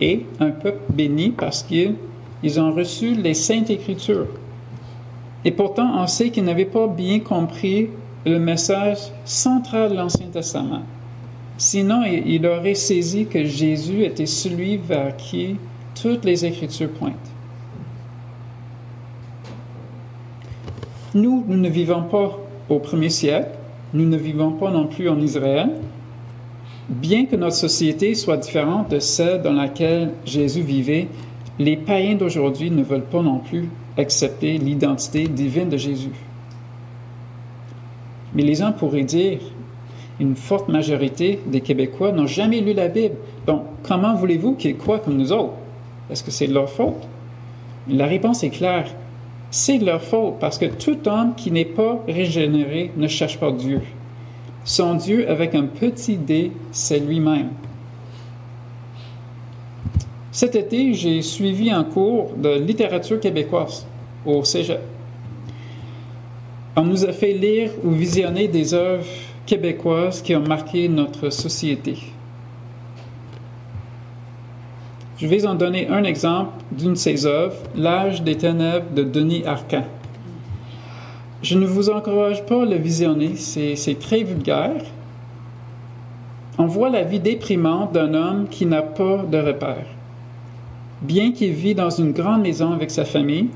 et 0.00 0.24
un 0.40 0.52
peuple 0.52 0.80
béni 0.90 1.32
parce 1.32 1.62
qu'ils 1.62 2.58
ont 2.58 2.72
reçu 2.72 3.12
les 3.12 3.34
saintes 3.34 3.68
écritures. 3.68 4.28
Et 5.44 5.50
pourtant, 5.50 6.00
on 6.02 6.06
sait 6.06 6.30
qu'ils 6.30 6.44
n'avaient 6.44 6.64
pas 6.64 6.86
bien 6.86 7.20
compris 7.20 7.90
le 8.24 8.38
message 8.38 9.00
central 9.26 9.90
de 9.90 9.96
l'Ancien 9.96 10.28
Testament. 10.28 10.80
Sinon, 11.58 12.04
il 12.04 12.46
aurait 12.46 12.74
saisi 12.74 13.26
que 13.26 13.44
Jésus 13.44 14.02
était 14.02 14.24
celui 14.24 14.78
vers 14.78 15.14
qui 15.18 15.56
toutes 16.00 16.24
les 16.24 16.46
Écritures 16.46 16.88
pointent. 16.88 17.12
Nous, 21.14 21.44
nous 21.46 21.58
ne 21.58 21.68
vivons 21.68 22.04
pas 22.04 22.38
au 22.68 22.78
premier 22.78 23.10
siècle, 23.10 23.50
nous 23.94 24.06
ne 24.06 24.16
vivons 24.16 24.52
pas 24.52 24.70
non 24.70 24.86
plus 24.86 25.08
en 25.08 25.20
Israël, 25.20 25.70
Bien 26.88 27.26
que 27.26 27.36
notre 27.36 27.56
société 27.56 28.14
soit 28.14 28.36
différente 28.36 28.90
de 28.90 28.98
celle 28.98 29.40
dans 29.40 29.52
laquelle 29.52 30.10
Jésus 30.26 30.62
vivait, 30.62 31.08
les 31.58 31.76
païens 31.76 32.16
d'aujourd'hui 32.16 32.70
ne 32.70 32.82
veulent 32.82 33.00
pas 33.00 33.22
non 33.22 33.38
plus 33.38 33.68
accepter 33.96 34.58
l'identité 34.58 35.28
divine 35.28 35.68
de 35.68 35.76
Jésus. 35.76 36.10
Mais 38.34 38.42
les 38.42 38.56
gens 38.56 38.72
pourraient 38.72 39.04
dire, 39.04 39.38
une 40.18 40.34
forte 40.34 40.68
majorité 40.68 41.40
des 41.46 41.60
Québécois 41.60 42.10
n'ont 42.12 42.26
jamais 42.26 42.60
lu 42.60 42.72
la 42.72 42.88
Bible. 42.88 43.14
Donc, 43.46 43.62
comment 43.82 44.14
voulez-vous 44.14 44.54
qu'ils 44.54 44.76
croient 44.76 44.98
comme 44.98 45.16
nous 45.16 45.32
autres? 45.32 45.54
Est-ce 46.10 46.24
que 46.24 46.30
c'est 46.30 46.48
de 46.48 46.54
leur 46.54 46.68
faute? 46.68 47.06
La 47.88 48.06
réponse 48.06 48.42
est 48.42 48.50
claire. 48.50 48.92
C'est 49.54 49.76
de 49.76 49.84
leur 49.84 50.02
faute 50.02 50.38
parce 50.40 50.56
que 50.56 50.64
tout 50.64 51.06
homme 51.06 51.34
qui 51.34 51.50
n'est 51.50 51.66
pas 51.66 52.02
régénéré 52.08 52.90
ne 52.96 53.06
cherche 53.06 53.38
pas 53.38 53.52
Dieu. 53.52 53.82
Son 54.64 54.94
Dieu 54.94 55.28
avec 55.28 55.54
un 55.54 55.64
petit 55.64 56.16
d, 56.16 56.52
c'est 56.70 57.00
lui-même. 57.00 57.50
Cet 60.30 60.56
été, 60.56 60.94
j'ai 60.94 61.20
suivi 61.20 61.70
un 61.70 61.84
cours 61.84 62.32
de 62.34 62.58
littérature 62.58 63.20
québécoise 63.20 63.86
au 64.24 64.42
Cégep. 64.42 64.80
On 66.74 66.84
nous 66.84 67.04
a 67.04 67.12
fait 67.12 67.34
lire 67.34 67.72
ou 67.84 67.90
visionner 67.90 68.48
des 68.48 68.72
œuvres 68.72 69.04
québécoises 69.44 70.22
qui 70.22 70.34
ont 70.34 70.48
marqué 70.48 70.88
notre 70.88 71.28
société. 71.28 71.98
Je 75.22 75.28
vais 75.28 75.46
en 75.46 75.54
donner 75.54 75.86
un 75.86 76.02
exemple 76.02 76.50
d'une 76.72 76.94
de 76.94 76.98
ces 76.98 77.26
œuvres, 77.26 77.54
L'âge 77.76 78.24
des 78.24 78.36
ténèbres 78.36 78.92
de 78.92 79.04
Denis 79.04 79.44
Arcand. 79.46 79.84
Je 81.44 81.56
ne 81.56 81.64
vous 81.64 81.90
encourage 81.90 82.44
pas 82.44 82.62
à 82.62 82.64
le 82.64 82.74
visionner, 82.74 83.36
c'est 83.36 83.98
très 84.00 84.24
vulgaire. 84.24 84.82
On 86.58 86.66
voit 86.66 86.90
la 86.90 87.04
vie 87.04 87.20
déprimante 87.20 87.92
d'un 87.92 88.14
homme 88.14 88.48
qui 88.50 88.66
n'a 88.66 88.82
pas 88.82 89.18
de 89.18 89.38
repère. 89.38 89.86
Bien 91.02 91.30
qu'il 91.30 91.52
vit 91.52 91.76
dans 91.76 91.90
une 91.90 92.10
grande 92.10 92.42
maison 92.42 92.72
avec 92.72 92.90
sa 92.90 93.04
famille, 93.04 93.50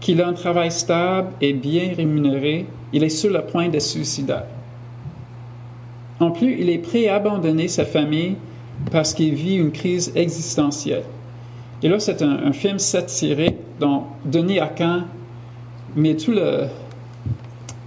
qu'il 0.00 0.22
a 0.22 0.28
un 0.28 0.32
travail 0.32 0.70
stable 0.70 1.28
et 1.42 1.52
bien 1.52 1.92
rémunéré, 1.94 2.64
il 2.94 3.04
est 3.04 3.10
sur 3.10 3.30
le 3.30 3.42
point 3.42 3.68
de 3.68 3.78
suicider. 3.78 4.44
En 6.20 6.30
plus, 6.30 6.58
il 6.58 6.70
est 6.70 6.78
prêt 6.78 7.08
à 7.08 7.16
abandonner 7.16 7.68
sa 7.68 7.84
famille 7.84 8.36
parce 8.90 9.14
qu'il 9.14 9.34
vit 9.34 9.56
une 9.56 9.72
crise 9.72 10.12
existentielle. 10.14 11.04
Et 11.82 11.88
là, 11.88 11.98
c'est 11.98 12.22
un, 12.22 12.52
film 12.52 12.78
satirique 12.78 13.56
dont 13.78 14.04
Denis 14.24 14.58
Arcand 14.58 15.02
met 15.96 16.16
tout 16.16 16.32
le. 16.32 16.66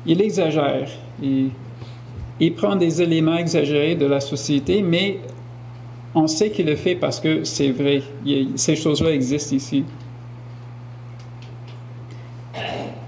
Il 0.05 0.21
exagère. 0.21 0.89
Il 1.21 2.53
prend 2.55 2.75
des 2.75 3.01
éléments 3.01 3.37
exagérés 3.37 3.95
de 3.95 4.05
la 4.05 4.19
société, 4.19 4.81
mais 4.81 5.19
on 6.15 6.27
sait 6.27 6.49
qu'il 6.49 6.65
le 6.65 6.75
fait 6.75 6.95
parce 6.95 7.19
que 7.19 7.43
c'est 7.43 7.69
vrai. 7.69 8.01
ces 8.55 8.75
choses-là 8.75 9.11
existent 9.11 9.55
ici. 9.55 9.83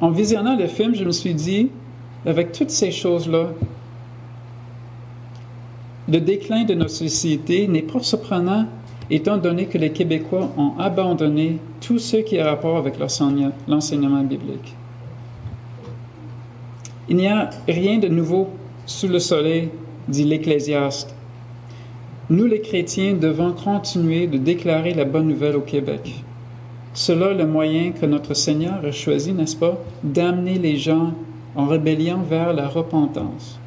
En 0.02 0.12
visionnant 0.12 0.56
le 0.56 0.68
film, 0.68 0.94
je 0.94 1.04
me 1.04 1.12
suis 1.12 1.34
dit, 1.34 1.70
avec 2.26 2.52
toutes 2.52 2.70
ces 2.70 2.92
choses-là, 2.92 3.50
le 6.08 6.20
déclin 6.20 6.64
de 6.64 6.74
notre 6.74 6.92
société 6.92 7.68
n'est 7.68 7.82
pas 7.82 8.00
surprenant 8.02 8.68
étant 9.10 9.38
donné 9.38 9.66
que 9.66 9.78
les 9.78 9.92
Québécois 9.92 10.52
ont 10.58 10.74
abandonné 10.80 11.58
tout 11.82 12.00
ce 12.00 12.18
qui 12.18 12.40
a 12.40 12.50
rapport 12.50 12.78
avec 12.78 12.96
l'enseignement 13.00 14.24
biblique. 14.24 14.76
Il 17.08 17.18
n'y 17.18 17.28
a 17.28 17.50
rien 17.68 18.00
de 18.00 18.08
nouveau 18.08 18.50
sous 18.86 19.08
le 19.08 19.20
soleil, 19.20 19.70
dit 20.08 20.24
l'Ecclésiaste. 20.24 21.16
Nous 22.30 22.46
les 22.46 22.62
chrétiens 22.62 23.14
devons 23.14 23.52
continuer 23.52 24.26
de 24.26 24.38
déclarer 24.38 24.96
la 24.96 25.06
bonne 25.06 25.28
nouvelle 25.28 25.56
au 25.56 25.62
Québec. 25.62 26.24
Cela 26.94 27.34
le 27.34 27.46
moyen 27.46 27.92
que 27.92 28.06
notre 28.06 28.34
Seigneur 28.34 28.84
a 28.84 28.92
choisi, 28.92 29.34
n'est-ce 29.34 29.56
pas, 29.56 29.78
d'amener 30.04 30.58
les 30.58 30.78
gens 30.78 31.14
en 31.56 31.68
rébellion 31.68 32.20
vers 32.28 32.54
la 32.54 32.68
repentance. 32.68 33.60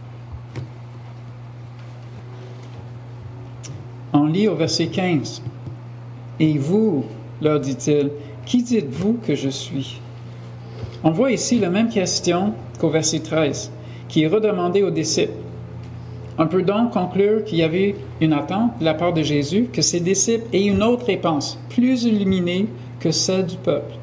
On 4.20 4.26
lit 4.26 4.48
au 4.48 4.56
verset 4.56 4.88
15. 4.88 5.42
Et 6.40 6.58
vous, 6.58 7.04
leur 7.40 7.60
dit-il, 7.60 8.10
qui 8.44 8.64
dites-vous 8.64 9.20
que 9.24 9.36
je 9.36 9.48
suis? 9.48 10.00
On 11.04 11.12
voit 11.12 11.30
ici 11.30 11.60
la 11.60 11.70
même 11.70 11.88
question 11.88 12.52
qu'au 12.80 12.90
verset 12.90 13.20
13, 13.20 13.70
qui 14.08 14.24
est 14.24 14.26
redemandée 14.26 14.82
aux 14.82 14.90
disciples. 14.90 15.38
On 16.36 16.48
peut 16.48 16.64
donc 16.64 16.94
conclure 16.94 17.44
qu'il 17.44 17.58
y 17.58 17.62
avait 17.62 17.94
une 18.20 18.32
attente 18.32 18.80
de 18.80 18.84
la 18.84 18.94
part 18.94 19.12
de 19.12 19.22
Jésus 19.22 19.68
que 19.72 19.82
ses 19.82 20.00
disciples 20.00 20.48
aient 20.52 20.66
une 20.66 20.82
autre 20.82 21.06
réponse, 21.06 21.56
plus 21.68 22.02
illuminée 22.02 22.66
que 22.98 23.12
celle 23.12 23.46
du 23.46 23.56
peuple. 23.56 23.94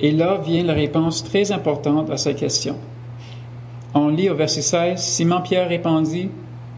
Et 0.00 0.10
là 0.10 0.40
vient 0.44 0.64
la 0.64 0.74
réponse 0.74 1.22
très 1.22 1.52
importante 1.52 2.10
à 2.10 2.16
sa 2.16 2.34
question. 2.34 2.74
On 3.94 4.08
lit 4.08 4.28
au 4.28 4.34
verset 4.34 4.62
16, 4.62 5.00
Simon-Pierre 5.00 5.68
répondit, 5.68 6.30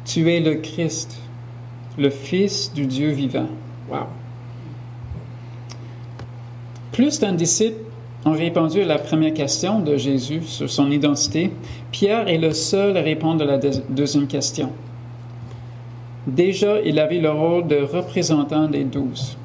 Tu 0.05 0.31
es 0.31 0.41
le 0.41 0.57
Christ, 0.57 1.19
le 2.01 2.09
Fils 2.09 2.73
du 2.73 2.87
Dieu 2.87 3.11
vivant. 3.11 3.47
Wow. 3.91 4.07
Plus 6.93 7.21
d'un 7.21 7.35
disciple 7.35 7.77
ont 8.25 8.33
répondu 8.33 8.81
à 8.81 8.87
la 8.87 8.99
première 8.99 9.35
question 9.35 9.81
de 9.81 9.99
Jésus 9.99 10.43
sur 10.45 10.71
son 10.71 10.91
identité. 10.91 11.53
Pierre 11.93 12.27
est 12.29 12.39
le 12.39 12.53
seul 12.53 12.97
à 12.97 13.03
répondre 13.03 13.43
à 13.43 13.47
la 13.47 13.59
deuxième 13.91 14.27
question. 14.27 14.73
Déjà, 16.27 16.81
il 16.81 16.99
avait 16.99 17.19
le 17.19 17.31
rôle 17.31 17.67
de 17.67 17.77
représentant 17.83 18.67
des 18.67 18.85
douze. 18.85 19.37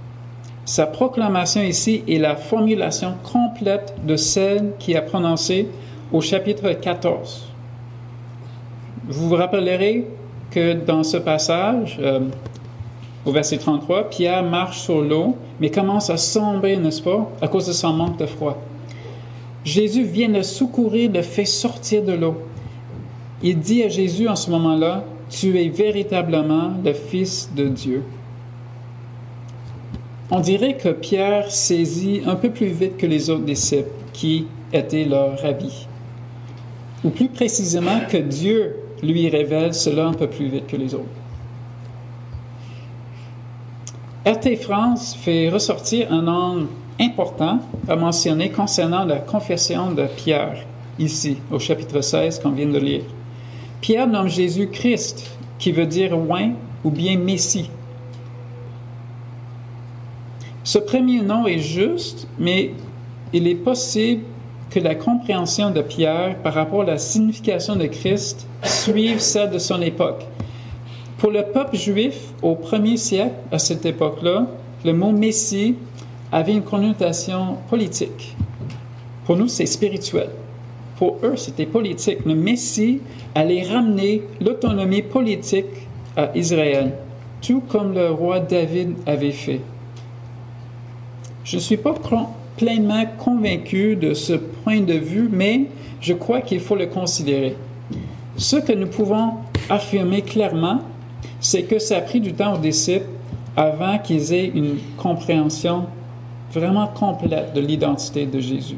Sa 0.64 0.86
proclamation 0.88 1.62
ici 1.62 2.04
est 2.08 2.20
la 2.20 2.38
formulation 2.38 3.16
complète 3.22 3.96
de 4.06 4.16
celle 4.16 4.72
qui 4.80 4.96
a 4.96 5.02
prononcée 5.02 5.68
au 6.14 6.22
chapitre 6.22 6.72
14. 6.72 7.50
Vous 9.08 9.30
vous 9.30 9.36
rappellerez 9.36 10.08
que 10.56 10.74
dans 10.74 11.04
ce 11.04 11.18
passage, 11.18 11.98
euh, 12.02 12.22
au 13.26 13.32
verset 13.34 13.58
33, 13.58 14.10
Pierre 14.10 14.42
marche 14.42 14.80
sur 14.80 15.02
l'eau, 15.02 15.36
mais 15.60 15.70
commence 15.70 16.10
à 16.10 16.16
sombrer, 16.16 16.78
n'est-ce 16.78 17.02
pas, 17.02 17.30
à 17.42 17.50
cause 17.50 17.68
de 17.68 17.74
son 17.74 17.92
manque 17.92 18.18
de 18.18 18.26
froid. 18.26 18.58
Jésus 19.66 20.04
vient 20.04 20.30
le 20.30 20.44
secourir, 20.44 21.12
le 21.12 21.24
fait 21.24 21.44
sortir 21.44 22.04
de 22.04 22.14
l'eau. 22.14 22.38
Il 23.44 23.60
dit 23.60 23.84
à 23.84 23.90
Jésus 23.90 24.30
en 24.30 24.38
ce 24.38 24.50
moment-là, 24.52 25.04
Tu 25.30 25.60
es 25.60 25.68
véritablement 25.68 26.72
le 26.86 26.94
Fils 26.94 27.50
de 27.54 27.68
Dieu. 27.68 28.04
On 30.32 30.40
dirait 30.40 30.78
que 30.78 30.90
Pierre 30.90 31.52
saisit 31.52 32.22
un 32.26 32.36
peu 32.36 32.50
plus 32.50 32.68
vite 32.68 32.96
que 32.96 33.08
les 33.08 33.30
autres 33.30 33.44
disciples 33.44 33.90
qui 34.14 34.48
étaient 34.72 35.04
leur 35.04 35.38
rabbi. 35.42 35.88
Ou 37.04 37.10
plus 37.10 37.28
précisément 37.28 38.00
que 38.10 38.18
Dieu 38.18 38.85
lui 39.02 39.30
révèle 39.30 39.74
cela 39.74 40.08
un 40.08 40.14
peu 40.14 40.28
plus 40.28 40.48
vite 40.48 40.68
que 40.68 40.78
les 40.78 40.94
autres. 40.94 41.06
RT 44.26 44.56
France 44.62 45.16
fait 45.16 45.50
ressortir 45.50 46.12
un 46.12 46.28
angle 46.28 46.68
important 47.00 47.60
à 47.88 47.96
mentionner 47.96 48.50
concernant 48.50 49.06
la 49.06 49.18
confession 49.18 49.92
de 49.92 50.06
Pierre, 50.08 50.66
ici, 50.98 51.38
au 51.52 51.60
chapitre 51.60 52.02
16 52.02 52.40
qu'on 52.40 52.52
vient 52.52 52.70
de 52.70 52.80
lire. 52.80 53.04
Pierre 53.82 54.08
nomme 54.08 54.30
Jésus 54.30 54.70
Christ, 54.70 55.30
qui 55.60 55.72
veut 55.72 55.86
dire 55.86 56.18
oint 56.18 56.54
ou 56.84 56.90
bien 56.90 57.18
Messie. 57.18 57.70
Ce 60.64 60.80
premier 60.80 61.22
nom 61.22 61.46
est 61.46 61.60
juste, 61.60 62.28
mais 62.40 62.72
il 63.32 63.48
est 63.48 63.56
possible 63.56 64.24
que 64.70 64.80
la 64.80 64.96
compréhension 64.96 65.72
de 65.72 65.82
Pierre 65.82 66.38
par 66.44 66.54
rapport 66.54 66.82
à 66.82 66.86
la 66.86 66.98
signification 66.98 67.76
de 67.76 67.86
Christ 67.86 68.48
suive 68.64 69.20
celle 69.20 69.52
de 69.52 69.60
son 69.60 69.82
époque. 69.82 70.26
Pour 71.18 71.32
le 71.32 71.44
peuple 71.44 71.78
juif 71.78 72.34
au 72.42 72.56
premier 72.56 72.98
siècle, 72.98 73.36
à 73.52 73.60
cette 73.60 73.86
époque-là, 73.86 74.48
le 74.84 74.94
mot 74.94 75.12
Messie 75.12 75.76
avait 76.32 76.54
une 76.54 76.64
connotation 76.64 77.58
politique. 77.70 78.36
Pour 79.26 79.38
nous, 79.38 79.48
c'est 79.48 79.66
spirituel. 79.66 80.30
Pour 80.98 81.18
eux, 81.24 81.36
c'était 81.36 81.66
politique. 81.66 82.20
Le 82.26 82.36
Messie 82.36 83.02
allait 83.34 83.64
ramener 83.64 84.24
l'autonomie 84.40 85.02
politique 85.02 85.66
à 86.16 86.30
Israël, 86.36 86.94
tout 87.42 87.62
comme 87.62 87.94
le 87.94 88.12
roi 88.12 88.40
David 88.40 88.96
avait 89.06 89.32
fait. 89.32 89.62
Je 91.44 91.58
ne 91.58 91.62
suis 91.62 91.78
pas 91.78 91.94
pleinement 92.58 93.06
convaincu 93.18 93.96
de 93.96 94.14
ce 94.14 94.34
point 94.34 94.82
de 94.82 94.94
vue, 94.94 95.30
mais 95.32 95.66
je 96.02 96.14
crois 96.14 96.42
qu'il 96.42 96.60
faut 96.60 96.76
le 96.76 96.88
considérer. 96.88 97.56
Ce 98.38 98.58
que 98.58 98.74
nous 98.74 98.88
pouvons 98.88 99.34
affirmer 99.70 100.22
clairement, 100.22 100.80
c'est 101.40 101.64
que 101.64 101.80
ça 101.80 101.98
a 101.98 102.02
pris 102.02 102.20
du 102.20 102.34
temps 102.34 102.56
aux 102.56 102.60
disciples 102.60 103.08
avant 103.56 103.98
qu'ils 104.00 104.34
aient 104.34 104.52
une 104.54 104.78
compréhension 104.98 105.86
vraiment 106.52 106.88
complète 106.88 107.54
de 107.54 107.62
l'identité 107.62 108.26
de 108.26 108.40
Jésus. 108.40 108.78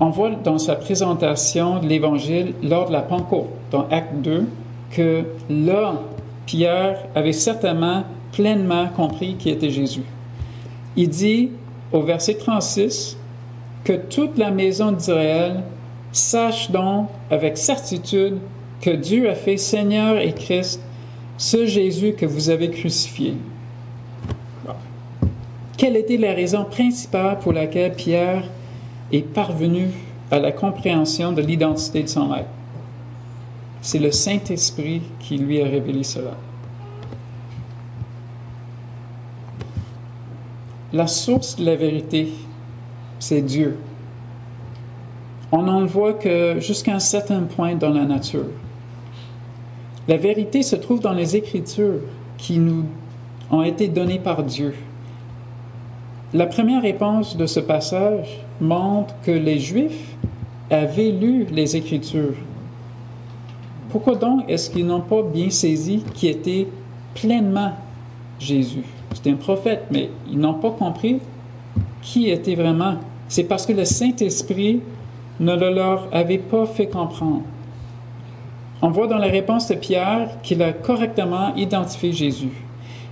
On 0.00 0.10
voit 0.10 0.30
dans 0.30 0.58
sa 0.58 0.74
présentation 0.74 1.78
de 1.78 1.86
l'Évangile 1.86 2.54
lors 2.62 2.88
de 2.88 2.92
la 2.92 3.02
Pentecôte, 3.02 3.48
dans 3.70 3.86
Acte 3.90 4.14
2, 4.16 4.46
que 4.90 5.24
là, 5.48 5.94
Pierre 6.46 6.98
avait 7.14 7.32
certainement 7.32 8.04
pleinement 8.32 8.88
compris 8.88 9.36
qui 9.36 9.50
était 9.50 9.70
Jésus. 9.70 10.02
Il 10.96 11.08
dit 11.08 11.50
au 11.92 12.02
verset 12.02 12.34
36 12.34 13.16
que 13.84 13.92
toute 13.92 14.38
la 14.38 14.50
maison 14.50 14.92
d'Israël 14.92 15.62
sache 16.12 16.70
donc 16.70 17.08
avec 17.30 17.58
certitude 17.58 18.38
que 18.80 18.90
Dieu 18.90 19.28
a 19.28 19.34
fait 19.34 19.56
Seigneur 19.56 20.18
et 20.18 20.32
Christ 20.32 20.80
ce 21.36 21.66
Jésus 21.66 22.14
que 22.14 22.26
vous 22.26 22.50
avez 22.50 22.70
crucifié. 22.70 23.34
Quelle 25.76 25.96
était 25.96 26.16
la 26.16 26.32
raison 26.32 26.64
principale 26.64 27.40
pour 27.40 27.52
laquelle 27.52 27.94
Pierre 27.94 28.44
est 29.10 29.26
parvenu 29.26 29.88
à 30.30 30.38
la 30.38 30.52
compréhension 30.52 31.32
de 31.32 31.42
l'identité 31.42 32.04
de 32.04 32.08
son 32.08 32.28
maître? 32.28 32.48
C'est 33.82 33.98
le 33.98 34.12
Saint-Esprit 34.12 35.02
qui 35.18 35.36
lui 35.36 35.60
a 35.60 35.64
révélé 35.64 36.04
cela. 36.04 36.36
La 40.94 41.08
source 41.08 41.56
de 41.56 41.66
la 41.66 41.74
vérité, 41.74 42.28
c'est 43.18 43.42
Dieu. 43.42 43.78
On 45.50 45.62
n'en 45.62 45.84
voit 45.86 46.12
que 46.12 46.60
jusqu'à 46.60 46.94
un 46.94 47.00
certain 47.00 47.40
point 47.40 47.74
dans 47.74 47.90
la 47.90 48.04
nature. 48.04 48.46
La 50.06 50.16
vérité 50.16 50.62
se 50.62 50.76
trouve 50.76 51.00
dans 51.00 51.12
les 51.12 51.34
Écritures 51.34 51.98
qui 52.38 52.60
nous 52.60 52.84
ont 53.50 53.64
été 53.64 53.88
données 53.88 54.20
par 54.20 54.44
Dieu. 54.44 54.72
La 56.32 56.46
première 56.46 56.82
réponse 56.82 57.36
de 57.36 57.46
ce 57.46 57.58
passage 57.58 58.38
montre 58.60 59.16
que 59.24 59.32
les 59.32 59.58
Juifs 59.58 60.14
avaient 60.70 61.10
lu 61.10 61.44
les 61.50 61.74
Écritures. 61.74 62.36
Pourquoi 63.90 64.14
donc 64.14 64.44
est-ce 64.48 64.70
qu'ils 64.70 64.86
n'ont 64.86 65.00
pas 65.00 65.22
bien 65.22 65.50
saisi 65.50 66.04
qui 66.14 66.28
était 66.28 66.68
pleinement 67.14 67.72
Jésus? 68.38 68.93
C'était 69.14 69.30
un 69.30 69.36
prophète, 69.36 69.86
mais 69.90 70.10
ils 70.30 70.38
n'ont 70.38 70.54
pas 70.54 70.70
compris 70.70 71.20
qui 72.02 72.28
était 72.28 72.54
vraiment. 72.54 72.96
C'est 73.28 73.44
parce 73.44 73.64
que 73.64 73.72
le 73.72 73.84
Saint-Esprit 73.84 74.80
ne 75.40 75.56
le 75.56 75.70
leur 75.72 76.08
avait 76.12 76.38
pas 76.38 76.66
fait 76.66 76.88
comprendre. 76.88 77.42
On 78.82 78.90
voit 78.90 79.06
dans 79.06 79.18
la 79.18 79.28
réponse 79.28 79.68
de 79.68 79.76
Pierre 79.76 80.28
qu'il 80.42 80.62
a 80.62 80.72
correctement 80.72 81.54
identifié 81.54 82.12
Jésus. 82.12 82.52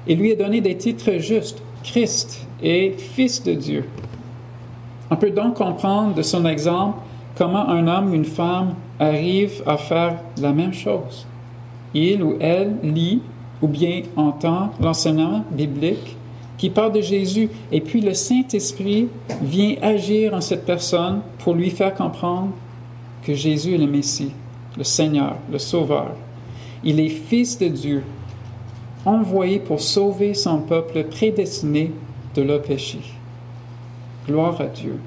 et 0.06 0.16
lui 0.16 0.32
a 0.32 0.36
donné 0.36 0.60
des 0.60 0.76
titres 0.76 1.18
justes, 1.18 1.62
Christ 1.84 2.46
et 2.62 2.94
Fils 2.98 3.42
de 3.42 3.54
Dieu. 3.54 3.88
On 5.10 5.16
peut 5.16 5.30
donc 5.30 5.54
comprendre 5.54 6.14
de 6.14 6.22
son 6.22 6.44
exemple 6.44 6.98
comment 7.36 7.68
un 7.68 7.86
homme 7.86 8.10
ou 8.10 8.14
une 8.14 8.24
femme 8.24 8.74
arrive 8.98 9.62
à 9.66 9.76
faire 9.76 10.18
la 10.40 10.52
même 10.52 10.72
chose. 10.72 11.26
Il 11.94 12.22
ou 12.22 12.36
elle 12.40 12.76
lit 12.82 13.22
ou 13.62 13.68
bien 13.68 14.02
entend 14.16 14.70
l'enseignement 14.80 15.44
biblique 15.50 16.16
qui 16.58 16.70
parle 16.70 16.92
de 16.92 17.00
Jésus, 17.00 17.48
et 17.72 17.80
puis 17.80 18.00
le 18.00 18.14
Saint-Esprit 18.14 19.08
vient 19.40 19.74
agir 19.82 20.34
en 20.34 20.40
cette 20.40 20.64
personne 20.64 21.20
pour 21.38 21.54
lui 21.54 21.70
faire 21.70 21.94
comprendre 21.94 22.50
que 23.24 23.34
Jésus 23.34 23.74
est 23.74 23.78
le 23.78 23.86
Messie, 23.86 24.32
le 24.76 24.84
Seigneur, 24.84 25.36
le 25.50 25.58
Sauveur. 25.58 26.12
Il 26.84 27.00
est 27.00 27.08
Fils 27.08 27.58
de 27.58 27.68
Dieu, 27.68 28.04
envoyé 29.04 29.58
pour 29.58 29.80
sauver 29.80 30.34
son 30.34 30.58
peuple 30.58 31.04
prédestiné 31.04 31.92
de 32.34 32.42
leur 32.42 32.62
péché. 32.62 33.00
Gloire 34.28 34.60
à 34.60 34.66
Dieu. 34.66 35.00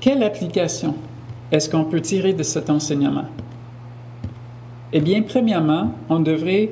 Quelle 0.00 0.22
application 0.22 0.94
est-ce 1.50 1.70
qu'on 1.70 1.84
peut 1.84 2.00
tirer 2.00 2.34
de 2.34 2.42
cet 2.42 2.68
enseignement? 2.68 3.24
Eh 4.96 5.00
bien, 5.00 5.22
premièrement, 5.22 5.90
on 6.08 6.20
devrait 6.20 6.70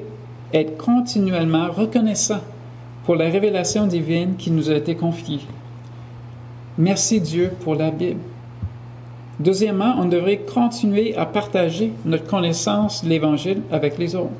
être 0.55 0.77
continuellement 0.77 1.73
reconnaissant 1.73 2.39
pour 3.05 3.17
la 3.17 3.29
révélation 3.29 3.89
divine 3.89 4.37
qui 4.39 4.53
nous 4.53 4.71
a 4.71 4.75
été 4.75 4.95
confiée. 4.95 5.41
Merci 6.79 7.21
Dieu 7.21 7.51
pour 7.65 7.75
la 7.75 7.91
Bible. 7.91 8.21
Deuxièmement, 9.41 9.97
on 9.99 10.05
devrait 10.05 10.39
continuer 10.39 11.17
à 11.17 11.27
partager 11.27 11.93
notre 12.05 12.27
connaissance 12.27 13.03
de 13.03 13.09
l'Évangile 13.09 13.63
avec 13.73 13.99
les 13.99 14.15
autres. 14.15 14.31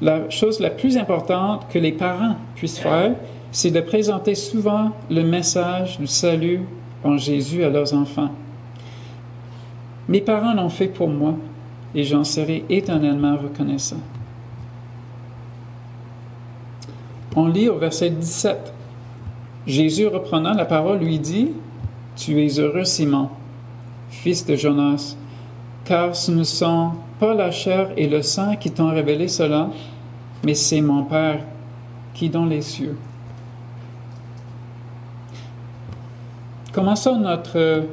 La 0.00 0.30
chose 0.30 0.58
la 0.58 0.70
plus 0.70 0.96
importante 0.96 1.66
que 1.68 1.78
les 1.78 1.92
parents 1.92 2.36
puissent 2.54 2.78
faire, 2.78 3.16
c'est 3.52 3.70
de 3.70 3.80
présenter 3.82 4.34
souvent 4.34 4.92
le 5.10 5.22
message 5.24 5.98
du 5.98 6.06
salut 6.06 6.62
en 7.04 7.18
Jésus 7.18 7.64
à 7.64 7.68
leurs 7.68 7.92
enfants. 7.92 8.30
Mes 10.08 10.22
parents 10.22 10.54
l'ont 10.54 10.70
fait 10.70 10.88
pour 10.88 11.08
moi 11.08 11.34
et 11.96 12.04
j'en 12.04 12.24
serai 12.24 12.62
éternellement 12.68 13.38
reconnaissant. 13.38 14.00
On 17.34 17.48
lit 17.48 17.70
au 17.70 17.78
verset 17.78 18.10
17. 18.10 18.72
Jésus, 19.66 20.06
reprenant 20.06 20.52
la 20.52 20.66
parole, 20.66 20.98
lui 20.98 21.18
dit, 21.18 21.52
Tu 22.14 22.44
es 22.44 22.60
heureux, 22.60 22.84
Simon, 22.84 23.30
fils 24.10 24.44
de 24.44 24.56
Jonas, 24.56 25.16
car 25.86 26.14
ce 26.14 26.30
ne 26.30 26.44
sont 26.44 26.92
pas 27.18 27.34
la 27.34 27.50
chair 27.50 27.90
et 27.96 28.06
le 28.06 28.20
sang 28.20 28.56
qui 28.56 28.70
t'ont 28.70 28.90
révélé 28.90 29.26
cela, 29.26 29.70
mais 30.44 30.54
c'est 30.54 30.82
mon 30.82 31.04
Père 31.04 31.40
qui 32.12 32.28
dans 32.28 32.44
les 32.44 32.60
cieux. 32.60 32.96
Commençons 36.72 37.18
notre 37.18 37.84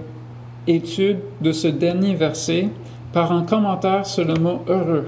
étude 0.67 1.19
de 1.39 1.53
ce 1.53 1.69
dernier 1.69 2.15
verset 2.15 2.69
par 3.13 3.31
un 3.31 3.43
commentaire 3.43 4.05
sur 4.05 4.25
le 4.25 4.33
mot 4.33 4.61
heureux. 4.67 5.07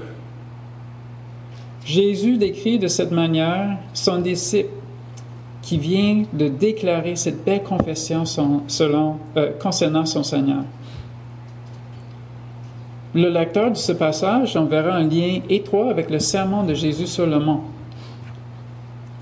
Jésus 1.84 2.38
décrit 2.38 2.78
de 2.78 2.88
cette 2.88 3.10
manière 3.10 3.78
son 3.92 4.18
disciple 4.18 4.70
qui 5.60 5.78
vient 5.78 6.22
de 6.32 6.48
déclarer 6.48 7.16
cette 7.16 7.44
belle 7.44 7.64
confession 7.64 8.24
selon, 8.24 9.16
euh, 9.36 9.52
concernant 9.60 10.06
son 10.06 10.22
Seigneur. 10.22 10.62
Le 13.14 13.28
lecteur 13.28 13.72
de 13.72 13.76
ce 13.76 13.92
passage 13.92 14.56
en 14.56 14.66
verra 14.66 14.94
un 14.94 15.08
lien 15.08 15.40
étroit 15.48 15.90
avec 15.90 16.10
le 16.10 16.20
sermon 16.20 16.62
de 16.62 16.74
Jésus 16.74 17.06
sur 17.06 17.26
le 17.26 17.40
mont. 17.40 17.60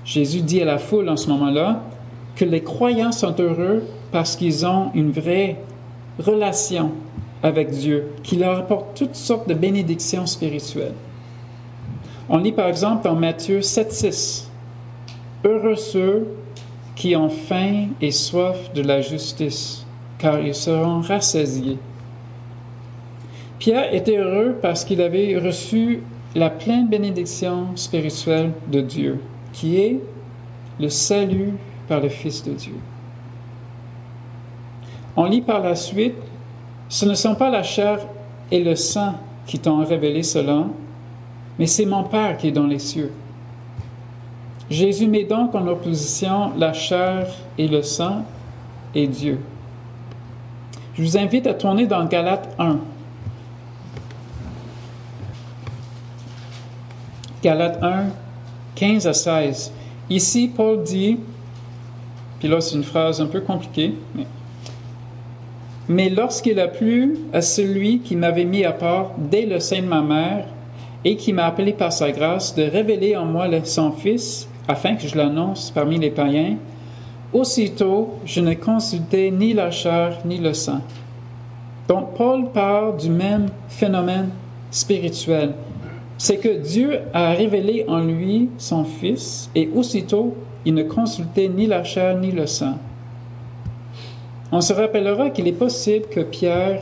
Jésus 0.03 0.41
dit 0.41 0.61
à 0.61 0.65
la 0.65 0.77
foule 0.77 1.09
en 1.09 1.17
ce 1.17 1.29
moment-là 1.29 1.81
que 2.35 2.45
les 2.45 2.61
croyants 2.61 3.11
sont 3.11 3.33
heureux 3.39 3.83
parce 4.11 4.35
qu'ils 4.35 4.65
ont 4.65 4.91
une 4.93 5.11
vraie 5.11 5.57
relation 6.19 6.91
avec 7.45 7.69
Dieu, 7.69 8.07
qui 8.23 8.37
leur 8.37 8.57
apporte 8.57 8.97
toutes 8.97 9.15
sortes 9.15 9.47
de 9.47 9.53
bénédictions 9.53 10.25
spirituelles. 10.25 10.95
On 12.27 12.39
lit 12.39 12.51
par 12.51 12.67
exemple 12.67 13.03
dans 13.03 13.13
Matthieu 13.13 13.59
7,6 13.59 14.45
Heureux 15.43 15.75
ceux 15.75 16.25
qui 16.95 17.15
ont 17.15 17.29
faim 17.29 17.89
et 18.01 18.09
soif 18.09 18.73
de 18.73 18.81
la 18.81 19.01
justice, 19.01 19.85
car 20.17 20.39
ils 20.39 20.55
seront 20.55 21.01
rassasiés. 21.01 21.77
Pierre 23.59 23.93
était 23.93 24.17
heureux 24.17 24.55
parce 24.59 24.83
qu'il 24.83 24.99
avait 24.99 25.37
reçu 25.37 26.01
la 26.33 26.49
pleine 26.49 26.87
bénédiction 26.87 27.67
spirituelle 27.75 28.53
de 28.71 28.81
Dieu, 28.81 29.19
qui 29.53 29.77
est 29.77 29.99
le 30.79 30.89
salut 30.89 31.53
par 31.87 32.01
le 32.01 32.09
Fils 32.09 32.43
de 32.43 32.53
Dieu. 32.53 32.75
On 35.15 35.25
lit 35.25 35.41
par 35.41 35.59
la 35.59 35.75
suite, 35.75 36.15
Ce 36.89 37.05
ne 37.05 37.15
sont 37.15 37.35
pas 37.35 37.49
la 37.49 37.63
chair 37.63 37.99
et 38.51 38.63
le 38.63 38.75
sang 38.75 39.15
qui 39.45 39.59
t'ont 39.59 39.83
révélé 39.83 40.23
cela, 40.23 40.65
mais 41.57 41.67
c'est 41.67 41.85
mon 41.85 42.03
Père 42.03 42.37
qui 42.37 42.49
est 42.49 42.51
dans 42.51 42.67
les 42.67 42.79
cieux. 42.79 43.11
Jésus 44.69 45.07
met 45.07 45.23
donc 45.23 45.53
en 45.53 45.67
opposition 45.67 46.51
la 46.57 46.73
chair 46.73 47.27
et 47.57 47.67
le 47.67 47.81
sang 47.83 48.25
et 48.93 49.07
Dieu. 49.07 49.39
Je 50.95 51.03
vous 51.03 51.17
invite 51.17 51.45
à 51.45 51.53
tourner 51.53 51.85
dans 51.85 52.05
Galates 52.05 52.49
1. 52.57 52.77
Galates 57.43 57.83
1, 57.83 58.05
15 58.75 59.07
à 59.07 59.13
16. 59.13 59.71
Ici, 60.09 60.51
Paul 60.55 60.83
dit, 60.83 61.19
puis 62.39 62.47
là 62.47 62.61
c'est 62.61 62.75
une 62.75 62.83
phrase 62.83 63.21
un 63.21 63.27
peu 63.27 63.41
compliquée, 63.41 63.93
mais, 64.15 64.25
mais 65.87 66.09
lorsqu'il 66.09 66.59
a 66.59 66.67
plu 66.67 67.17
à 67.33 67.41
celui 67.41 67.99
qui 67.99 68.15
m'avait 68.15 68.45
mis 68.45 68.65
à 68.65 68.71
part 68.71 69.11
dès 69.17 69.45
le 69.45 69.59
sein 69.59 69.81
de 69.81 69.87
ma 69.87 70.01
mère, 70.01 70.45
et 71.05 71.15
qui 71.15 71.33
m'a 71.33 71.45
appelé 71.45 71.71
par 71.71 71.93
sa 71.93 72.11
grâce 72.11 72.55
de 72.55 72.63
révéler 72.63 73.15
en 73.15 73.25
moi 73.25 73.47
son 73.63 73.91
Fils, 73.91 74.49
afin 74.67 74.95
que 74.95 75.07
je 75.07 75.15
l'annonce 75.15 75.69
parmi 75.69 75.99
les 75.99 76.09
païens, 76.09 76.57
aussitôt 77.31 78.15
je 78.25 78.41
ne 78.41 78.55
consultais 78.55 79.29
ni 79.29 79.53
la 79.53 79.69
chair 79.69 80.17
ni 80.25 80.39
le 80.39 80.53
sang. 80.53 80.81
Donc 81.87 82.15
Paul 82.15 82.51
parle 82.51 82.97
du 82.97 83.09
même 83.09 83.47
phénomène 83.67 84.29
spirituel. 84.71 85.51
C'est 86.17 86.37
que 86.37 86.57
Dieu 86.57 86.99
a 87.13 87.33
révélé 87.33 87.85
en 87.87 87.99
lui 87.99 88.49
son 88.57 88.83
Fils 88.83 89.51
et 89.53 89.69
aussitôt 89.75 90.35
il 90.65 90.73
ne 90.73 90.83
consultait 90.83 91.47
ni 91.47 91.67
la 91.67 91.83
chair 91.83 92.17
ni 92.17 92.31
le 92.31 92.47
sang. 92.47 92.79
On 94.55 94.61
se 94.61 94.71
rappellera 94.71 95.31
qu'il 95.31 95.49
est 95.49 95.51
possible 95.51 96.05
que 96.09 96.21
Pierre 96.21 96.81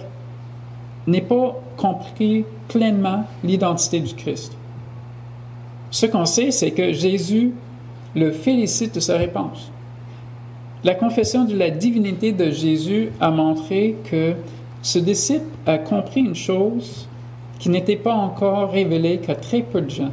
n'ait 1.07 1.21
pas 1.21 1.59
compris 1.75 2.45
pleinement 2.67 3.25
l'identité 3.43 3.99
du 3.99 4.13
Christ. 4.13 4.53
Ce 5.89 6.05
qu'on 6.05 6.25
sait, 6.25 6.51
c'est 6.51 6.69
que 6.69 6.93
Jésus 6.93 7.51
le 8.13 8.31
félicite 8.31 8.93
de 8.93 8.99
sa 8.99 9.17
réponse. 9.17 9.71
La 10.83 10.93
confession 10.93 11.45
de 11.45 11.57
la 11.57 11.71
divinité 11.71 12.31
de 12.31 12.51
Jésus 12.51 13.09
a 13.19 13.31
montré 13.31 13.95
que 14.03 14.35
ce 14.83 14.99
disciple 14.99 15.49
a 15.65 15.79
compris 15.79 16.21
une 16.21 16.35
chose 16.35 17.07
qui 17.57 17.69
n'était 17.69 17.95
pas 17.95 18.13
encore 18.13 18.69
révélée 18.69 19.17
qu'à 19.17 19.33
très 19.33 19.63
peu 19.63 19.81
de 19.81 19.89
gens. 19.89 20.11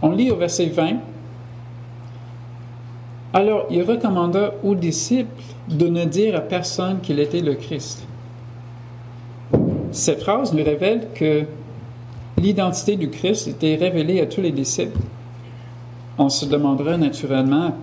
On 0.00 0.12
lit 0.12 0.30
au 0.30 0.36
verset 0.36 0.66
20. 0.66 0.98
Alors 3.36 3.66
il 3.68 3.82
recommanda 3.82 4.54
aux 4.64 4.74
disciples 4.74 5.42
de 5.68 5.88
ne 5.88 6.06
dire 6.06 6.36
à 6.36 6.40
personne 6.40 7.00
qu'il 7.02 7.20
était 7.20 7.42
le 7.42 7.52
Christ. 7.52 8.02
Cette 9.92 10.22
phrase 10.22 10.54
nous 10.54 10.64
révèle 10.64 11.08
que 11.14 11.42
l'identité 12.38 12.96
du 12.96 13.10
Christ 13.10 13.46
était 13.46 13.74
révélée 13.74 14.22
à 14.22 14.26
tous 14.26 14.40
les 14.40 14.52
disciples. 14.52 14.98
On 16.16 16.30
se 16.30 16.46
demandera 16.46 16.96
naturellement 16.96 17.76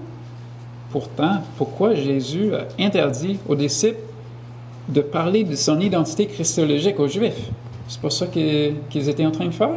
pourtant 0.89 1.43
pourquoi 1.55 1.93
Jésus 1.93 2.49
a 2.55 2.65
interdit 2.83 3.37
aux 3.47 3.55
disciples 3.55 4.01
de 4.89 5.01
parler 5.01 5.43
de 5.43 5.55
son 5.55 5.79
identité 5.79 6.25
christologique 6.25 6.99
aux 6.99 7.07
Juifs? 7.07 7.51
C'est 7.87 8.01
pas 8.01 8.09
ça 8.09 8.25
qu'ils 8.25 9.07
étaient 9.07 9.25
en 9.27 9.31
train 9.31 9.45
de 9.45 9.51
faire? 9.51 9.69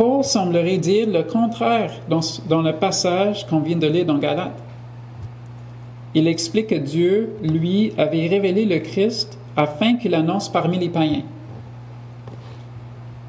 Paul 0.00 0.24
semblerait 0.24 0.78
dire 0.78 1.06
le 1.10 1.24
contraire 1.24 1.92
dans, 2.08 2.20
dans 2.48 2.62
le 2.62 2.72
passage 2.72 3.46
qu'on 3.46 3.60
vient 3.60 3.76
de 3.76 3.86
lire 3.86 4.06
dans 4.06 4.16
Galates. 4.16 4.58
Il 6.14 6.26
explique 6.26 6.68
que 6.68 6.74
Dieu, 6.74 7.36
lui, 7.42 7.92
avait 7.98 8.26
révélé 8.26 8.64
le 8.64 8.78
Christ 8.78 9.36
afin 9.58 9.96
qu'il 9.96 10.14
annonce 10.14 10.48
parmi 10.48 10.78
les 10.78 10.88
païens. 10.88 11.24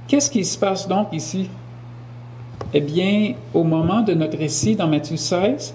Qu'est-ce 0.08 0.32
qui 0.32 0.46
se 0.46 0.58
passe 0.58 0.88
donc 0.88 1.10
ici? 1.12 1.50
Eh 2.74 2.80
bien, 2.80 3.34
au 3.54 3.66
moment 3.66 4.00
de 4.00 4.14
notre 4.14 4.38
récit 4.38 4.78
dans 4.78 4.88
Matthieu 4.88 5.18
16, 5.18 5.74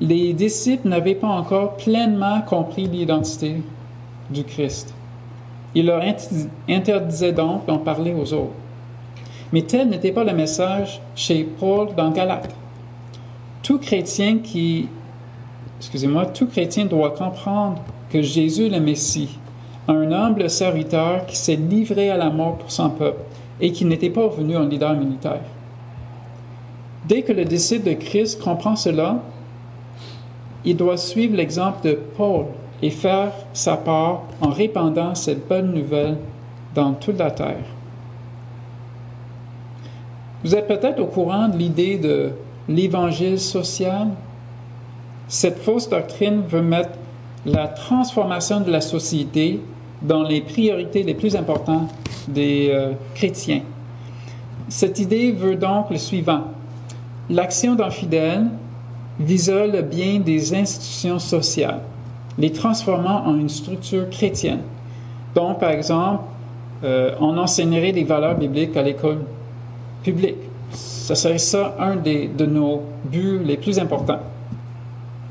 les 0.00 0.32
disciples 0.32 0.88
n'avaient 0.88 1.16
pas 1.16 1.28
encore 1.28 1.76
pleinement 1.76 2.40
compris 2.40 2.86
l'identité 2.86 3.56
du 4.30 4.42
Christ. 4.44 4.94
Il 5.74 5.84
leur 5.84 6.02
interdisait 6.66 7.32
donc 7.32 7.66
d'en 7.66 7.76
parler 7.76 8.14
aux 8.14 8.32
autres. 8.32 8.63
Mais 9.52 9.62
tel 9.62 9.88
n'était 9.88 10.12
pas 10.12 10.24
le 10.24 10.32
message 10.32 11.00
chez 11.14 11.44
Paul 11.44 11.94
dans 11.96 12.10
Galate. 12.10 12.54
Tout 13.62 13.78
chrétien 13.78 14.38
qui, 14.38 14.88
excusez-moi, 15.78 16.26
tout 16.26 16.46
chrétien 16.46 16.86
doit 16.86 17.10
comprendre 17.10 17.82
que 18.10 18.20
Jésus 18.22 18.68
le 18.68 18.80
Messie, 18.80 19.38
un 19.88 20.12
humble 20.12 20.48
serviteur 20.50 21.26
qui 21.26 21.36
s'est 21.36 21.56
livré 21.56 22.10
à 22.10 22.16
la 22.16 22.30
mort 22.30 22.58
pour 22.58 22.70
son 22.70 22.90
peuple 22.90 23.20
et 23.60 23.72
qui 23.72 23.84
n'était 23.84 24.10
pas 24.10 24.28
venu 24.28 24.56
en 24.56 24.66
leader 24.66 24.94
militaire. 24.94 25.42
Dès 27.06 27.22
que 27.22 27.32
le 27.32 27.44
disciple 27.44 27.88
de 27.90 27.94
Christ 27.94 28.40
comprend 28.42 28.76
cela, 28.76 29.22
il 30.64 30.76
doit 30.76 30.96
suivre 30.96 31.36
l'exemple 31.36 31.86
de 31.86 31.98
Paul 32.16 32.46
et 32.82 32.90
faire 32.90 33.32
sa 33.52 33.76
part 33.76 34.22
en 34.40 34.48
répandant 34.48 35.14
cette 35.14 35.46
bonne 35.46 35.72
nouvelle 35.72 36.16
dans 36.74 36.94
toute 36.94 37.18
la 37.18 37.30
terre. 37.30 37.64
Vous 40.44 40.54
êtes 40.54 40.68
peut-être 40.68 41.00
au 41.00 41.06
courant 41.06 41.48
de 41.48 41.56
l'idée 41.56 41.96
de 41.96 42.32
l'évangile 42.68 43.40
social? 43.40 44.08
Cette 45.26 45.58
fausse 45.58 45.88
doctrine 45.88 46.42
veut 46.46 46.60
mettre 46.60 46.90
la 47.46 47.66
transformation 47.66 48.60
de 48.60 48.70
la 48.70 48.82
société 48.82 49.60
dans 50.02 50.22
les 50.22 50.42
priorités 50.42 51.02
les 51.02 51.14
plus 51.14 51.34
importantes 51.34 51.90
des 52.28 52.68
euh, 52.70 52.92
chrétiens. 53.14 53.62
Cette 54.68 54.98
idée 54.98 55.32
veut 55.32 55.56
donc 55.56 55.88
le 55.88 55.96
suivant. 55.96 56.42
L'action 57.30 57.74
d'un 57.74 57.88
fidèle 57.88 58.44
le 59.18 59.80
bien 59.80 60.20
des 60.20 60.54
institutions 60.54 61.18
sociales, 61.18 61.80
les 62.36 62.52
transformant 62.52 63.24
en 63.26 63.38
une 63.38 63.48
structure 63.48 64.10
chrétienne. 64.10 64.60
Donc, 65.34 65.58
par 65.58 65.70
exemple, 65.70 66.24
euh, 66.82 67.14
on 67.18 67.38
enseignerait 67.38 67.92
des 67.92 68.04
valeurs 68.04 68.36
bibliques 68.36 68.76
à 68.76 68.82
l'école 68.82 69.20
publique. 70.04 70.36
Ce 70.72 71.14
serait 71.14 71.38
ça 71.38 71.74
un 71.78 71.96
des, 71.96 72.28
de 72.28 72.46
nos 72.46 72.82
buts 73.04 73.40
les 73.44 73.56
plus 73.56 73.78
importants. 73.78 74.20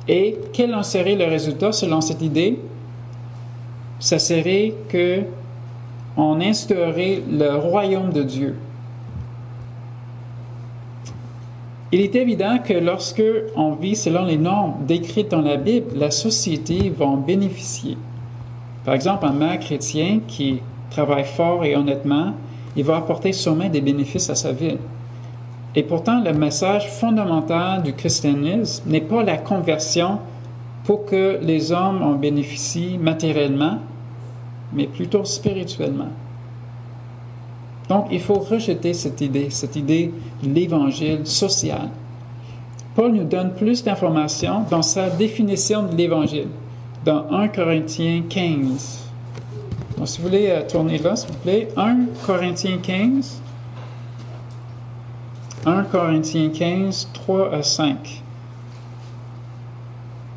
Et 0.07 0.37
quel 0.51 0.75
en 0.75 0.83
serait 0.83 1.15
le 1.15 1.25
résultat 1.25 1.71
selon 1.71 2.01
cette 2.01 2.21
idée? 2.21 2.59
Ce 3.99 4.17
serait 4.17 4.73
que 4.89 5.21
on 6.17 6.41
instaurait 6.41 7.21
le 7.31 7.55
royaume 7.55 8.11
de 8.11 8.23
Dieu. 8.23 8.55
Il 11.91 12.01
est 12.01 12.15
évident 12.15 12.57
que 12.57 12.73
lorsque 12.73 13.23
on 13.55 13.73
vit 13.73 13.95
selon 13.95 14.25
les 14.25 14.37
normes 14.37 14.73
décrites 14.85 15.29
dans 15.29 15.41
la 15.41 15.57
Bible, 15.57 15.91
la 15.95 16.11
société 16.11 16.91
va 16.95 17.05
en 17.05 17.17
bénéficier. 17.17 17.97
Par 18.83 18.95
exemple, 18.95 19.25
un 19.25 19.31
mère 19.31 19.59
chrétien 19.59 20.19
qui 20.27 20.59
travaille 20.89 21.25
fort 21.25 21.63
et 21.63 21.75
honnêtement, 21.75 22.33
il 22.75 22.83
va 22.83 22.97
apporter 22.97 23.33
sûrement 23.33 23.69
des 23.69 23.81
bénéfices 23.81 24.29
à 24.29 24.35
sa 24.35 24.51
vie. 24.51 24.77
Et 25.75 25.83
pourtant, 25.83 26.21
le 26.23 26.33
message 26.33 26.89
fondamental 26.89 27.83
du 27.83 27.93
christianisme 27.93 28.89
n'est 28.89 29.01
pas 29.01 29.23
la 29.23 29.37
conversion 29.37 30.19
pour 30.83 31.05
que 31.05 31.39
les 31.41 31.71
hommes 31.71 32.01
en 32.01 32.13
bénéficient 32.13 32.97
matériellement, 32.97 33.79
mais 34.73 34.87
plutôt 34.87 35.23
spirituellement. 35.23 36.09
Donc, 37.89 38.07
il 38.11 38.19
faut 38.19 38.39
rejeter 38.39 38.93
cette 38.93 39.21
idée, 39.21 39.49
cette 39.49 39.75
idée 39.75 40.11
de 40.41 40.49
l'évangile 40.49 41.25
social. 41.25 41.89
Paul 42.95 43.11
nous 43.11 43.23
donne 43.23 43.53
plus 43.53 43.83
d'informations 43.83 44.65
dans 44.69 44.83
sa 44.83 45.09
définition 45.09 45.83
de 45.83 45.95
l'évangile, 45.95 46.47
dans 47.03 47.25
1 47.31 47.47
Corinthiens 47.47 48.23
15. 48.29 49.12
Si 50.05 50.21
vous 50.21 50.27
voulez 50.27 50.49
euh, 50.49 50.61
tourner 50.67 50.97
là, 50.97 51.15
s'il 51.15 51.31
vous 51.31 51.37
plaît, 51.39 51.67
1 51.77 51.97
Corinthiens 52.25 52.77
15. 52.81 53.41
1 55.65 55.83
Corinthiens 55.83 56.49
15, 56.49 57.09
3 57.13 57.53
à 57.53 57.63
5. 57.63 58.21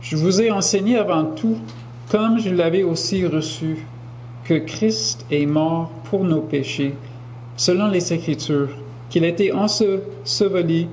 Je 0.01 0.17
vous 0.17 0.41
ai 0.41 0.53
enseigné 0.53 0.99
avant 0.99 1.25
tout, 1.25 1.57
comme 2.11 2.39
je 2.39 2.51
l'avais 2.51 2.85
aussi 2.85 3.27
reçu, 3.27 3.87
que 4.45 4.55
Christ 4.55 5.27
est 5.33 5.47
mort 5.47 5.91
pour 6.05 6.23
nos 6.23 6.43
péchés, 6.43 6.95
selon 7.57 7.89
les 7.89 8.13
Écritures, 8.13 8.71
qu'il 9.11 9.25
a 9.25 9.29
été 9.29 9.53
enseveli 9.53 10.87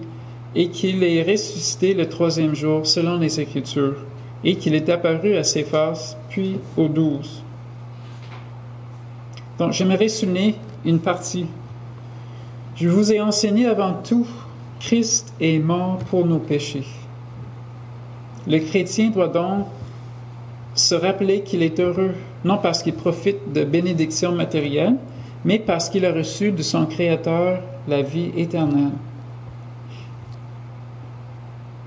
et 0.55 0.69
qu'il 0.69 1.03
est 1.03 1.21
ressuscité 1.21 1.93
le 1.93 2.09
troisième 2.09 2.55
jour, 2.55 2.87
selon 2.87 3.19
les 3.19 3.39
Écritures, 3.39 3.97
et 4.43 4.55
qu'il 4.55 4.73
est 4.73 4.89
apparu 4.89 5.35
à 5.35 5.43
ses 5.43 5.63
faces, 5.63 6.17
puis 6.29 6.57
aux 6.75 6.87
douze. 6.87 7.43
Donc, 9.57 9.71
j'aimerais 9.73 10.07
souligner 10.07 10.55
une 10.85 10.99
partie 10.99 11.47
je 12.75 12.89
vous 12.89 13.13
ai 13.13 13.21
enseigné 13.21 13.67
avant 13.67 13.93
tout, 13.93 14.27
Christ 14.79 15.33
est 15.39 15.59
mort 15.59 15.99
pour 16.09 16.25
nos 16.25 16.39
péchés. 16.39 16.87
Le 18.47 18.57
chrétien 18.59 19.11
doit 19.11 19.27
donc 19.27 19.67
se 20.73 20.95
rappeler 20.95 21.41
qu'il 21.41 21.61
est 21.61 21.79
heureux, 21.79 22.15
non 22.43 22.57
parce 22.57 22.81
qu'il 22.81 22.95
profite 22.95 23.53
de 23.53 23.63
bénédictions 23.63 24.31
matérielles, 24.31 24.95
mais 25.45 25.59
parce 25.59 25.87
qu'il 25.87 26.03
a 26.05 26.11
reçu 26.11 26.51
de 26.51 26.63
son 26.63 26.87
Créateur 26.87 27.59
la 27.87 28.01
vie 28.01 28.31
éternelle. 28.35 28.93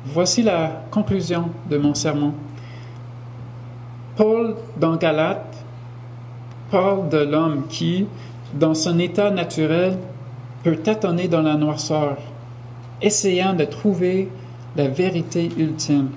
Voici 0.05 0.43
la 0.43 0.85
conclusion 0.93 1.51
de 1.69 1.79
mon 1.79 1.95
sermon. 1.95 2.33
Paul, 4.15 4.55
dans 4.79 4.95
Galate, 4.97 5.66
parle 6.71 7.09
de 7.09 7.19
l'homme 7.19 7.65
qui, 7.69 8.07
dans 8.55 8.75
son 8.75 8.99
état 8.99 9.31
naturel, 9.31 9.99
peut 10.63 10.77
tâtonner 10.77 11.29
dans 11.29 11.43
la 11.43 11.55
noirceur, 11.55 12.17
essayant 13.01 13.55
de 13.55 13.65
trouver 13.65 14.29
la 14.77 14.89
vérité 14.89 15.51
ultime. 15.57 16.11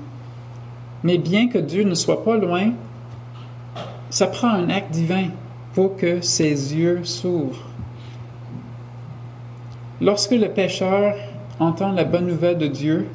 Mais 1.04 1.18
bien 1.18 1.48
que 1.48 1.58
Dieu 1.58 1.84
ne 1.84 1.94
soit 1.94 2.24
pas 2.24 2.38
loin, 2.38 2.72
ça 4.10 4.28
prend 4.28 4.50
un 4.50 4.70
acte 4.70 4.92
divin 4.92 5.28
pour 5.74 5.96
que 5.96 6.22
ses 6.22 6.76
yeux 6.76 7.04
s'ouvrent. 7.04 7.70
Lorsque 10.02 10.32
le 10.32 10.50
pécheur 10.50 11.16
entend 11.60 11.92
la 11.92 12.06
bonne 12.06 12.28
nouvelle 12.28 12.58
de 12.58 12.68
Dieu 12.68 13.08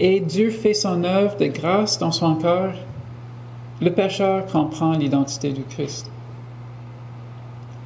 et 0.00 0.20
Dieu 0.20 0.50
fait 0.50 0.74
son 0.74 1.04
œuvre 1.04 1.36
de 1.36 1.46
grâce 1.46 1.98
dans 1.98 2.10
son 2.10 2.34
cœur, 2.36 2.72
le 3.82 3.90
pécheur 3.92 4.46
comprend 4.46 4.92
l'identité 4.92 5.50
du 5.50 5.64
Christ. 5.64 6.08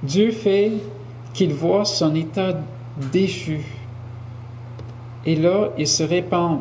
Dieu 0.02 0.30
fait 0.30 0.72
qu'il 1.32 1.54
voit 1.54 1.86
son 1.86 2.14
état 2.14 2.54
déchu. 3.12 3.60
Et 5.24 5.36
là, 5.36 5.70
il 5.78 5.88
se 5.88 6.02
répand. 6.02 6.60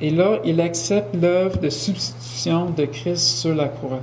Et 0.00 0.10
là, 0.10 0.38
il 0.44 0.60
accepte 0.60 1.14
l'œuvre 1.14 1.58
de 1.58 1.70
substitution 1.70 2.70
de 2.70 2.84
Christ 2.86 3.38
sur 3.38 3.54
la 3.54 3.68
croix. 3.68 4.02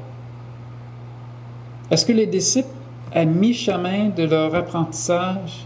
Est-ce 1.92 2.06
que 2.06 2.14
les 2.14 2.26
disciples, 2.26 2.70
à 3.14 3.26
mi-chemin 3.26 4.10
de 4.16 4.24
leur 4.24 4.56
apprentissage, 4.56 5.66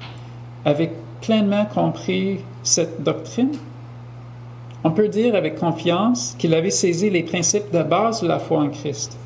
avaient 0.65 0.91
pleinement 1.21 1.65
compris 1.65 2.39
cette 2.63 3.03
doctrine? 3.03 3.51
On 4.85 4.91
peut 4.91 5.07
dire 5.07 5.33
avec 5.33 5.55
confiance 5.55 6.35
qu'il 6.37 6.53
avait 6.53 6.69
saisi 6.69 7.09
les 7.09 7.23
principes 7.23 7.71
de 7.73 7.81
base 7.81 8.21
de 8.21 8.27
la 8.27 8.37
foi 8.37 8.59
en 8.59 8.69
Christ. 8.69 9.17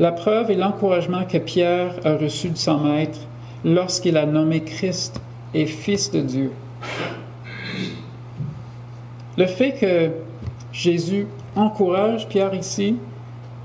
La 0.00 0.10
preuve 0.10 0.50
et 0.50 0.56
l'encouragement 0.56 1.24
que 1.24 1.38
Pierre 1.38 1.94
a 2.04 2.16
reçu 2.16 2.48
de 2.48 2.56
son 2.56 2.80
maître 2.80 3.20
lorsqu'il 3.64 4.16
a 4.16 4.26
nommé 4.26 4.64
Christ 4.64 5.20
et 5.54 5.66
Fils 5.66 6.10
de 6.10 6.20
Dieu. 6.20 6.52
Le 9.38 9.46
fait 9.46 9.74
que 9.74 10.10
Jésus 10.72 11.28
encourage 11.54 12.26
Pierre 12.26 12.52
ici, 12.52 12.96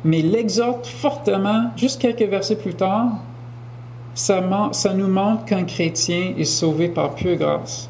mais 0.05 0.21
l'exhorte 0.21 0.85
fortement, 0.85 1.71
juste 1.75 1.99
quelques 1.99 2.29
versets 2.29 2.57
plus 2.57 2.75
tard, 2.75 3.07
ça, 4.13 4.43
ça 4.71 4.93
nous 4.93 5.07
montre 5.07 5.45
qu'un 5.45 5.63
chrétien 5.63 6.35
est 6.37 6.43
sauvé 6.43 6.89
par 6.89 7.15
pure 7.15 7.37
grâce. 7.37 7.89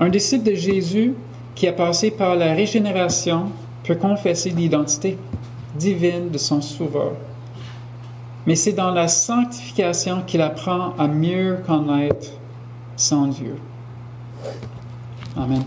Un 0.00 0.08
disciple 0.08 0.48
de 0.50 0.54
Jésus 0.54 1.12
qui 1.58 1.66
a 1.66 1.72
passé 1.72 2.12
par 2.12 2.36
la 2.36 2.54
régénération 2.54 3.50
peut 3.82 3.96
confesser 3.96 4.50
l'identité 4.50 5.18
divine 5.76 6.30
de 6.30 6.38
son 6.38 6.60
sauveur 6.60 7.12
mais 8.48 8.54
c'est 8.54 8.72
dans 8.72 8.92
la 8.92 9.08
sanctification 9.08 10.22
qu'il 10.26 10.40
apprend 10.40 10.94
à 10.98 11.06
mieux 11.06 11.58
connaître 11.66 12.28
son 12.96 13.26
Dieu. 13.26 13.56
Amen. 15.36 15.62